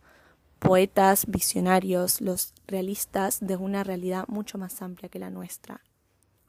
poetas 0.64 1.26
visionarios, 1.28 2.22
los 2.22 2.54
realistas 2.68 3.40
de 3.42 3.58
una 3.58 3.84
realidad 3.84 4.24
mucho 4.30 4.58
más 4.58 4.82
amplia 4.82 5.10
que 5.10 5.20
la 5.20 5.30
nuestra. 5.30 5.82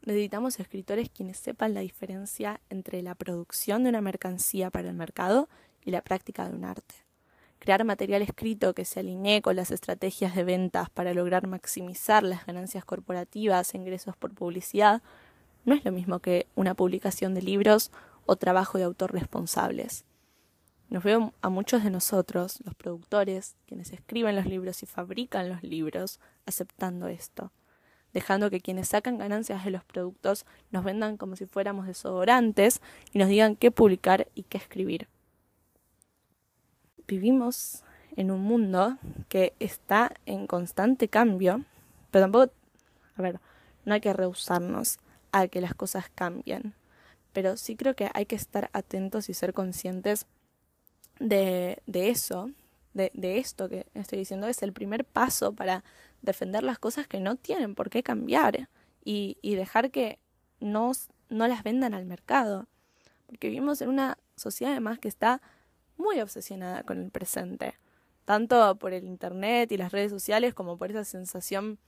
Necesitamos 0.03 0.61
escritores 0.61 1.11
quienes 1.11 1.37
sepan 1.37 1.75
la 1.75 1.81
diferencia 1.81 2.61
entre 2.71 3.03
la 3.03 3.17
producción 3.17 3.83
de 3.83 3.89
una 3.89 4.01
mercancía 4.01 4.71
para 4.71 4.89
el 4.89 4.95
mercado 4.95 5.49
y 5.85 5.91
la 5.91 6.03
práctica 6.03 6.49
de 6.49 6.55
un 6.55 6.65
arte. 6.65 6.95
Crear 7.59 7.85
material 7.85 8.23
escrito 8.23 8.73
que 8.73 8.85
se 8.85 9.01
alinee 9.01 9.43
con 9.43 9.57
las 9.57 9.73
estrategias 9.73 10.37
de 10.37 10.45
ventas 10.45 10.91
para 10.91 11.13
lograr 11.13 11.49
maximizar 11.49 12.23
las 12.23 12.47
ganancias 12.47 12.85
corporativas 12.85 13.75
e 13.75 13.79
ingresos 13.79 14.17
por 14.17 14.33
publicidad 14.33 15.03
no 15.65 15.75
es 15.75 15.85
lo 15.85 15.91
mismo 15.91 16.21
que 16.21 16.47
una 16.55 16.75
publicación 16.75 17.35
de 17.35 17.43
libros 17.43 17.91
o 18.27 18.37
trabajo 18.37 18.79
de 18.79 18.85
autor 18.85 19.13
responsables. 19.13 20.05
Nos 20.95 21.03
veo 21.03 21.35
a 21.43 21.49
muchos 21.49 21.83
de 21.83 21.91
nosotros, 21.91 22.61
los 22.65 22.77
productores, 22.77 23.57
quienes 23.67 23.93
escriben 23.93 24.37
los 24.37 24.47
libros 24.47 24.81
y 24.85 24.87
fabrican 24.87 25.49
los 25.49 25.65
libros, 25.65 26.21
aceptando 26.47 27.09
esto, 27.09 27.51
dejando 28.13 28.49
que 28.49 28.61
quienes 28.61 28.91
sacan 28.91 29.19
ganancias 29.19 29.65
de 29.65 29.73
los 29.73 29.83
productos 29.83 30.47
nos 30.71 30.85
vendan 30.85 31.17
como 31.17 31.35
si 31.35 31.47
fuéramos 31.47 31.89
desodorantes 31.89 32.81
y 33.13 33.19
nos 33.19 33.27
digan 33.27 33.57
qué 33.57 33.73
publicar 33.73 34.29
y 34.37 34.45
qué 34.45 34.57
escribir. 34.57 35.09
Vivimos 37.09 37.83
en 38.15 38.31
un 38.31 38.43
mundo 38.43 38.97
que 39.29 39.53
está 39.59 40.15
en 40.27 40.47
constante 40.47 41.09
cambio, 41.09 41.65
pero 42.13 42.27
tampoco, 42.27 42.53
a 43.17 43.23
ver, 43.23 43.41
no 43.85 43.95
hay 43.95 44.01
que 44.01 44.13
rehusarnos 44.13 44.99
a 45.33 45.49
que 45.49 45.61
las 45.61 45.75
cosas 45.75 46.09
cambien, 46.15 46.73
pero 47.33 47.57
sí 47.57 47.75
creo 47.75 47.97
que 47.97 48.13
hay 48.15 48.27
que 48.27 48.37
estar 48.37 48.71
atentos 48.73 49.29
y 49.29 49.35
ser 49.35 49.53
conscientes 49.55 50.29
de, 51.19 51.83
de 51.87 52.11
eso, 52.11 52.51
de, 52.93 53.11
de, 53.15 53.39
esto 53.39 53.69
que 53.69 53.87
estoy 53.95 54.19
diciendo, 54.19 54.47
es 54.47 54.63
el 54.63 54.73
primer 54.73 55.05
paso 55.05 55.53
para 55.53 55.85
defender 56.23 56.63
las 56.63 56.79
cosas 56.79 57.07
que 57.07 57.21
no 57.21 57.37
tienen 57.37 57.75
por 57.75 57.91
qué 57.91 58.03
cambiar 58.03 58.69
y, 59.05 59.39
y 59.43 59.55
dejar 59.55 59.91
que 59.91 60.19
no, 60.61 60.93
no 61.29 61.49
las 61.49 61.63
vendan 61.63 61.95
al 61.95 62.07
mercado. 62.07 62.67
Porque 63.27 63.49
vivimos 63.49 63.81
en 63.81 63.89
una 63.89 64.19
sociedad 64.37 64.73
además 64.73 64.99
que 64.99 65.09
está 65.09 65.41
muy 65.97 66.21
obsesionada 66.21 66.83
con 66.83 67.01
el 67.01 67.11
presente, 67.11 67.75
tanto 68.25 68.77
por 68.77 68.93
el 68.93 69.05
Internet 69.05 69.71
y 69.73 69.77
las 69.77 69.93
redes 69.93 70.11
sociales 70.11 70.55
como 70.55 70.77
por 70.77 70.91
esa 70.91 71.05
sensación 71.05 71.79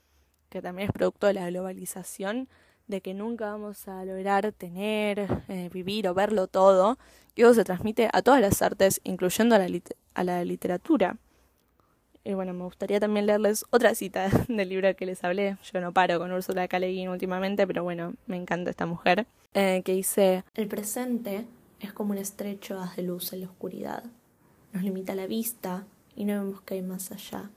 que 0.48 0.62
también 0.62 0.88
es 0.88 0.92
producto 0.92 1.26
de 1.26 1.34
la 1.34 1.48
globalización 1.48 2.48
de 2.86 3.00
que 3.00 3.14
nunca 3.14 3.50
vamos 3.50 3.88
a 3.88 4.04
lograr 4.04 4.52
tener, 4.52 5.26
eh, 5.48 5.70
vivir 5.72 6.08
o 6.08 6.14
verlo 6.14 6.46
todo, 6.46 6.98
y 7.34 7.42
eso 7.42 7.54
se 7.54 7.64
transmite 7.64 8.08
a 8.12 8.22
todas 8.22 8.40
las 8.40 8.62
artes, 8.62 9.00
incluyendo 9.04 9.54
a 9.54 9.58
la, 9.58 9.68
a 10.14 10.24
la 10.24 10.44
literatura. 10.44 11.18
Y 12.24 12.34
bueno, 12.34 12.52
me 12.54 12.64
gustaría 12.64 12.98
también 12.98 13.26
leerles 13.26 13.64
otra 13.70 13.94
cita 13.94 14.28
del 14.48 14.68
libro 14.68 14.94
que 14.96 15.06
les 15.06 15.22
hablé. 15.22 15.56
Yo 15.72 15.80
no 15.80 15.92
paro 15.92 16.18
con 16.18 16.32
Ursula 16.32 16.66
K. 16.66 16.78
Últimamente, 17.08 17.66
pero 17.66 17.84
bueno, 17.84 18.14
me 18.26 18.36
encanta 18.36 18.70
esta 18.70 18.84
mujer. 18.84 19.26
Eh, 19.54 19.82
que 19.84 19.92
dice: 19.92 20.44
El 20.54 20.66
presente 20.66 21.46
es 21.78 21.92
como 21.92 22.12
un 22.12 22.18
estrecho 22.18 22.80
haz 22.80 22.96
de 22.96 23.02
luz 23.02 23.32
en 23.32 23.42
la 23.42 23.46
oscuridad. 23.46 24.02
Nos 24.72 24.82
limita 24.82 25.14
la 25.14 25.28
vista 25.28 25.86
y 26.16 26.24
no 26.24 26.42
vemos 26.42 26.62
que 26.62 26.74
hay 26.74 26.82
más 26.82 27.12
allá. 27.12 27.50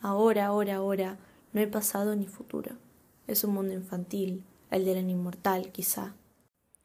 Ahora, 0.00 0.46
ahora, 0.46 0.76
ahora, 0.76 1.18
no 1.52 1.60
hay 1.60 1.66
pasado 1.66 2.16
ni 2.16 2.26
futuro. 2.26 2.72
Es 3.28 3.44
un 3.44 3.54
mundo 3.54 3.74
infantil, 3.74 4.42
el 4.70 4.84
de 4.84 4.94
la 4.94 5.00
inmortal, 5.00 5.72
quizá. 5.72 6.14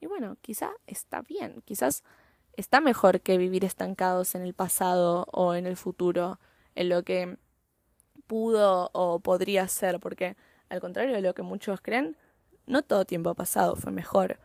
Y 0.00 0.06
bueno, 0.06 0.36
quizá 0.40 0.72
está 0.86 1.22
bien, 1.22 1.62
quizás 1.64 2.02
está 2.54 2.80
mejor 2.80 3.20
que 3.20 3.38
vivir 3.38 3.64
estancados 3.64 4.34
en 4.34 4.42
el 4.42 4.54
pasado 4.54 5.26
o 5.32 5.54
en 5.54 5.66
el 5.66 5.76
futuro, 5.76 6.38
en 6.74 6.88
lo 6.88 7.02
que 7.02 7.38
pudo 8.26 8.90
o 8.92 9.20
podría 9.20 9.68
ser, 9.68 10.00
porque 10.00 10.36
al 10.68 10.80
contrario 10.80 11.14
de 11.14 11.20
lo 11.20 11.34
que 11.34 11.42
muchos 11.42 11.80
creen, 11.80 12.16
no 12.66 12.82
todo 12.82 13.04
tiempo 13.04 13.34
pasado 13.34 13.76
fue 13.76 13.92
mejor. 13.92 14.38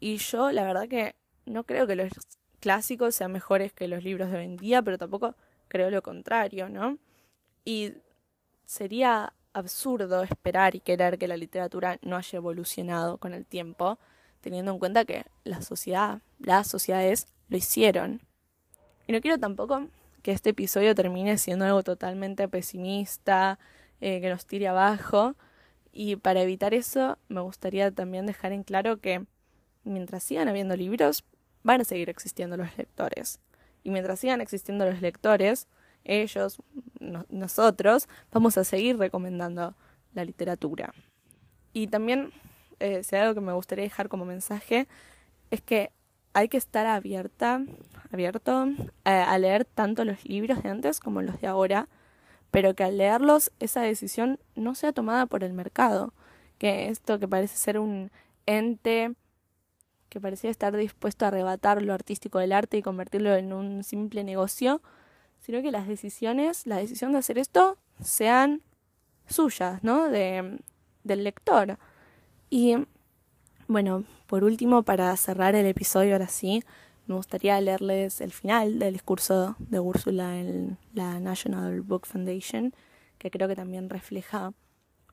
Y 0.00 0.16
yo 0.16 0.52
la 0.52 0.64
verdad 0.64 0.88
que 0.88 1.16
no 1.46 1.64
creo 1.64 1.86
que 1.86 1.96
los 1.96 2.12
clásicos 2.60 3.14
sean 3.14 3.32
mejores 3.32 3.72
que 3.72 3.88
los 3.88 4.04
libros 4.04 4.30
de 4.30 4.38
hoy 4.38 4.44
en 4.44 4.56
día, 4.56 4.82
pero 4.82 4.98
tampoco 4.98 5.34
creo 5.68 5.90
lo 5.90 6.02
contrario, 6.02 6.68
¿no? 6.68 6.98
Y 7.64 7.94
sería 8.64 9.32
absurdo 9.52 10.22
esperar 10.22 10.74
y 10.74 10.80
querer 10.80 11.18
que 11.18 11.28
la 11.28 11.36
literatura 11.36 11.98
no 12.02 12.16
haya 12.16 12.36
evolucionado 12.36 13.18
con 13.18 13.34
el 13.34 13.44
tiempo, 13.44 13.98
teniendo 14.40 14.72
en 14.72 14.78
cuenta 14.78 15.04
que 15.04 15.24
la 15.44 15.62
sociedad, 15.62 16.20
las 16.38 16.66
sociedades 16.68 17.26
lo 17.48 17.56
hicieron. 17.56 18.20
Y 19.06 19.12
no 19.12 19.20
quiero 19.20 19.38
tampoco 19.38 19.88
que 20.22 20.32
este 20.32 20.50
episodio 20.50 20.94
termine 20.94 21.36
siendo 21.38 21.64
algo 21.64 21.82
totalmente 21.82 22.48
pesimista, 22.48 23.58
eh, 24.00 24.20
que 24.20 24.30
nos 24.30 24.46
tire 24.46 24.68
abajo. 24.68 25.34
Y 25.92 26.16
para 26.16 26.42
evitar 26.42 26.74
eso, 26.74 27.18
me 27.28 27.40
gustaría 27.40 27.90
también 27.90 28.26
dejar 28.26 28.52
en 28.52 28.62
claro 28.62 28.98
que 28.98 29.26
mientras 29.84 30.22
sigan 30.22 30.48
habiendo 30.48 30.76
libros, 30.76 31.24
van 31.62 31.80
a 31.80 31.84
seguir 31.84 32.08
existiendo 32.08 32.56
los 32.56 32.76
lectores. 32.78 33.40
Y 33.84 33.90
mientras 33.90 34.20
sigan 34.20 34.40
existiendo 34.40 34.86
los 34.86 35.00
lectores, 35.00 35.66
ellos, 36.04 36.58
nosotros, 37.28 38.08
vamos 38.32 38.58
a 38.58 38.64
seguir 38.64 38.98
recomendando 38.98 39.74
la 40.14 40.24
literatura. 40.24 40.92
Y 41.72 41.86
también, 41.86 42.32
eh, 42.80 43.02
si 43.02 43.16
hay 43.16 43.22
algo 43.22 43.34
que 43.34 43.40
me 43.40 43.52
gustaría 43.52 43.84
dejar 43.84 44.08
como 44.08 44.24
mensaje, 44.24 44.88
es 45.50 45.60
que 45.60 45.90
hay 46.34 46.48
que 46.48 46.56
estar 46.56 46.86
abierta, 46.86 47.62
abierto 48.10 48.68
eh, 49.04 49.10
a 49.10 49.38
leer 49.38 49.64
tanto 49.64 50.04
los 50.04 50.24
libros 50.24 50.62
de 50.62 50.70
antes 50.70 51.00
como 51.00 51.22
los 51.22 51.40
de 51.40 51.46
ahora, 51.46 51.88
pero 52.50 52.74
que 52.74 52.84
al 52.84 52.98
leerlos 52.98 53.52
esa 53.60 53.80
decisión 53.80 54.38
no 54.54 54.74
sea 54.74 54.92
tomada 54.92 55.26
por 55.26 55.44
el 55.44 55.52
mercado, 55.52 56.12
que 56.58 56.88
esto 56.88 57.18
que 57.18 57.28
parece 57.28 57.56
ser 57.56 57.78
un 57.78 58.10
ente 58.46 59.14
que 60.08 60.20
parecía 60.20 60.50
estar 60.50 60.76
dispuesto 60.76 61.24
a 61.24 61.28
arrebatar 61.28 61.80
lo 61.80 61.94
artístico 61.94 62.38
del 62.38 62.52
arte 62.52 62.76
y 62.76 62.82
convertirlo 62.82 63.34
en 63.34 63.54
un 63.54 63.82
simple 63.82 64.24
negocio, 64.24 64.82
sino 65.42 65.60
que 65.60 65.72
las 65.72 65.88
decisiones, 65.88 66.66
la 66.66 66.76
decisión 66.76 67.12
de 67.12 67.18
hacer 67.18 67.36
esto, 67.36 67.76
sean 68.00 68.62
suyas, 69.26 69.82
¿no? 69.82 70.08
De, 70.08 70.58
del 71.02 71.24
lector. 71.24 71.78
Y 72.48 72.76
bueno, 73.66 74.04
por 74.28 74.44
último, 74.44 74.84
para 74.84 75.14
cerrar 75.16 75.56
el 75.56 75.66
episodio 75.66 76.12
ahora 76.12 76.28
sí, 76.28 76.62
me 77.06 77.16
gustaría 77.16 77.60
leerles 77.60 78.20
el 78.20 78.30
final 78.30 78.78
del 78.78 78.92
discurso 78.92 79.56
de 79.58 79.80
Úrsula 79.80 80.38
en 80.38 80.78
la 80.94 81.18
National 81.18 81.80
Book 81.80 82.06
Foundation, 82.06 82.72
que 83.18 83.30
creo 83.30 83.48
que 83.48 83.56
también 83.56 83.90
refleja 83.90 84.52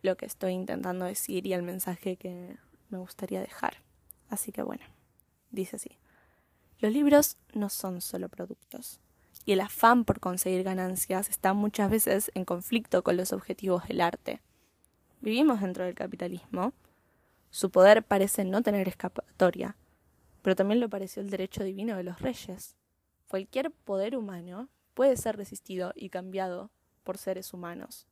lo 0.04 0.16
que 0.16 0.28
estoy 0.28 0.54
intentando 0.54 1.06
decir 1.06 1.48
y 1.48 1.54
el 1.54 1.64
mensaje 1.64 2.18
que 2.18 2.56
me 2.90 3.00
gustaría 3.00 3.42
dejar. 3.42 3.78
Así 4.30 4.52
que 4.52 4.62
bueno, 4.62 4.86
dice 5.50 5.78
así. 5.78 5.98
Los 6.80 6.94
libros 6.94 7.38
no 7.54 7.70
son 7.70 8.00
solo 8.00 8.30
productos 8.30 9.02
y 9.46 9.54
el 9.54 9.62
afán 9.62 10.06
por 10.06 10.20
conseguir 10.20 10.64
ganancias 10.64 11.30
está 11.30 11.54
muchas 11.54 11.90
veces 11.90 12.32
en 12.36 12.46
conflicto 12.46 13.04
con 13.04 13.18
los 13.18 13.34
objetivos 13.34 13.88
del 13.88 14.02
arte. 14.02 14.42
Vivimos 15.22 15.62
dentro 15.62 15.86
del 15.86 15.96
capitalismo. 15.96 16.74
Su 17.50 17.72
poder 17.72 18.04
parece 18.04 18.46
no 18.46 18.62
tener 18.62 18.88
escapatoria, 18.88 19.76
pero 20.42 20.56
también 20.56 20.80
lo 20.80 20.90
pareció 20.90 21.22
el 21.22 21.30
derecho 21.30 21.64
divino 21.64 21.98
de 21.98 22.04
los 22.04 22.22
reyes. 22.22 22.76
Cualquier 23.28 23.72
poder 23.72 24.16
humano 24.16 24.70
puede 24.94 25.18
ser 25.18 25.38
resistido 25.38 25.94
y 25.96 26.10
cambiado 26.10 26.70
por 27.04 27.18
seres 27.18 27.54
humanos. 27.54 28.06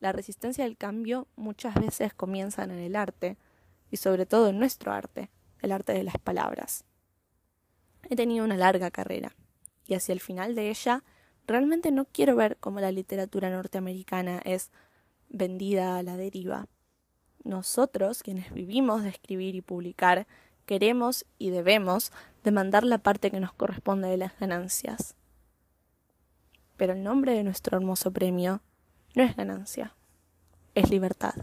La 0.00 0.12
resistencia 0.12 0.64
al 0.64 0.76
cambio 0.76 1.26
muchas 1.36 1.74
veces 1.74 2.14
comienza 2.14 2.64
en 2.64 2.70
el 2.72 2.96
arte, 2.96 3.36
y 3.90 3.96
sobre 3.96 4.26
todo 4.26 4.48
en 4.48 4.58
nuestro 4.58 4.92
arte, 4.92 5.30
el 5.60 5.72
arte 5.72 5.92
de 5.92 6.04
las 6.04 6.18
palabras. 6.18 6.84
He 8.10 8.16
tenido 8.16 8.44
una 8.44 8.56
larga 8.56 8.90
carrera 8.90 9.34
y 9.88 9.94
hacia 9.94 10.12
el 10.12 10.20
final 10.20 10.54
de 10.54 10.70
ella, 10.70 11.02
realmente 11.48 11.90
no 11.90 12.04
quiero 12.04 12.36
ver 12.36 12.58
cómo 12.60 12.78
la 12.78 12.92
literatura 12.92 13.50
norteamericana 13.50 14.40
es 14.44 14.70
vendida 15.30 15.96
a 15.96 16.02
la 16.02 16.16
deriva. 16.16 16.68
Nosotros, 17.42 18.22
quienes 18.22 18.52
vivimos 18.52 19.02
de 19.02 19.08
escribir 19.08 19.54
y 19.54 19.62
publicar, 19.62 20.26
queremos 20.66 21.24
y 21.38 21.50
debemos 21.50 22.12
demandar 22.44 22.84
la 22.84 22.98
parte 22.98 23.30
que 23.30 23.40
nos 23.40 23.54
corresponde 23.54 24.08
de 24.08 24.18
las 24.18 24.38
ganancias. 24.38 25.16
Pero 26.76 26.92
el 26.92 27.02
nombre 27.02 27.32
de 27.32 27.42
nuestro 27.42 27.78
hermoso 27.78 28.12
premio 28.12 28.60
no 29.14 29.22
es 29.22 29.34
ganancia, 29.34 29.96
es 30.74 30.90
libertad. 30.90 31.34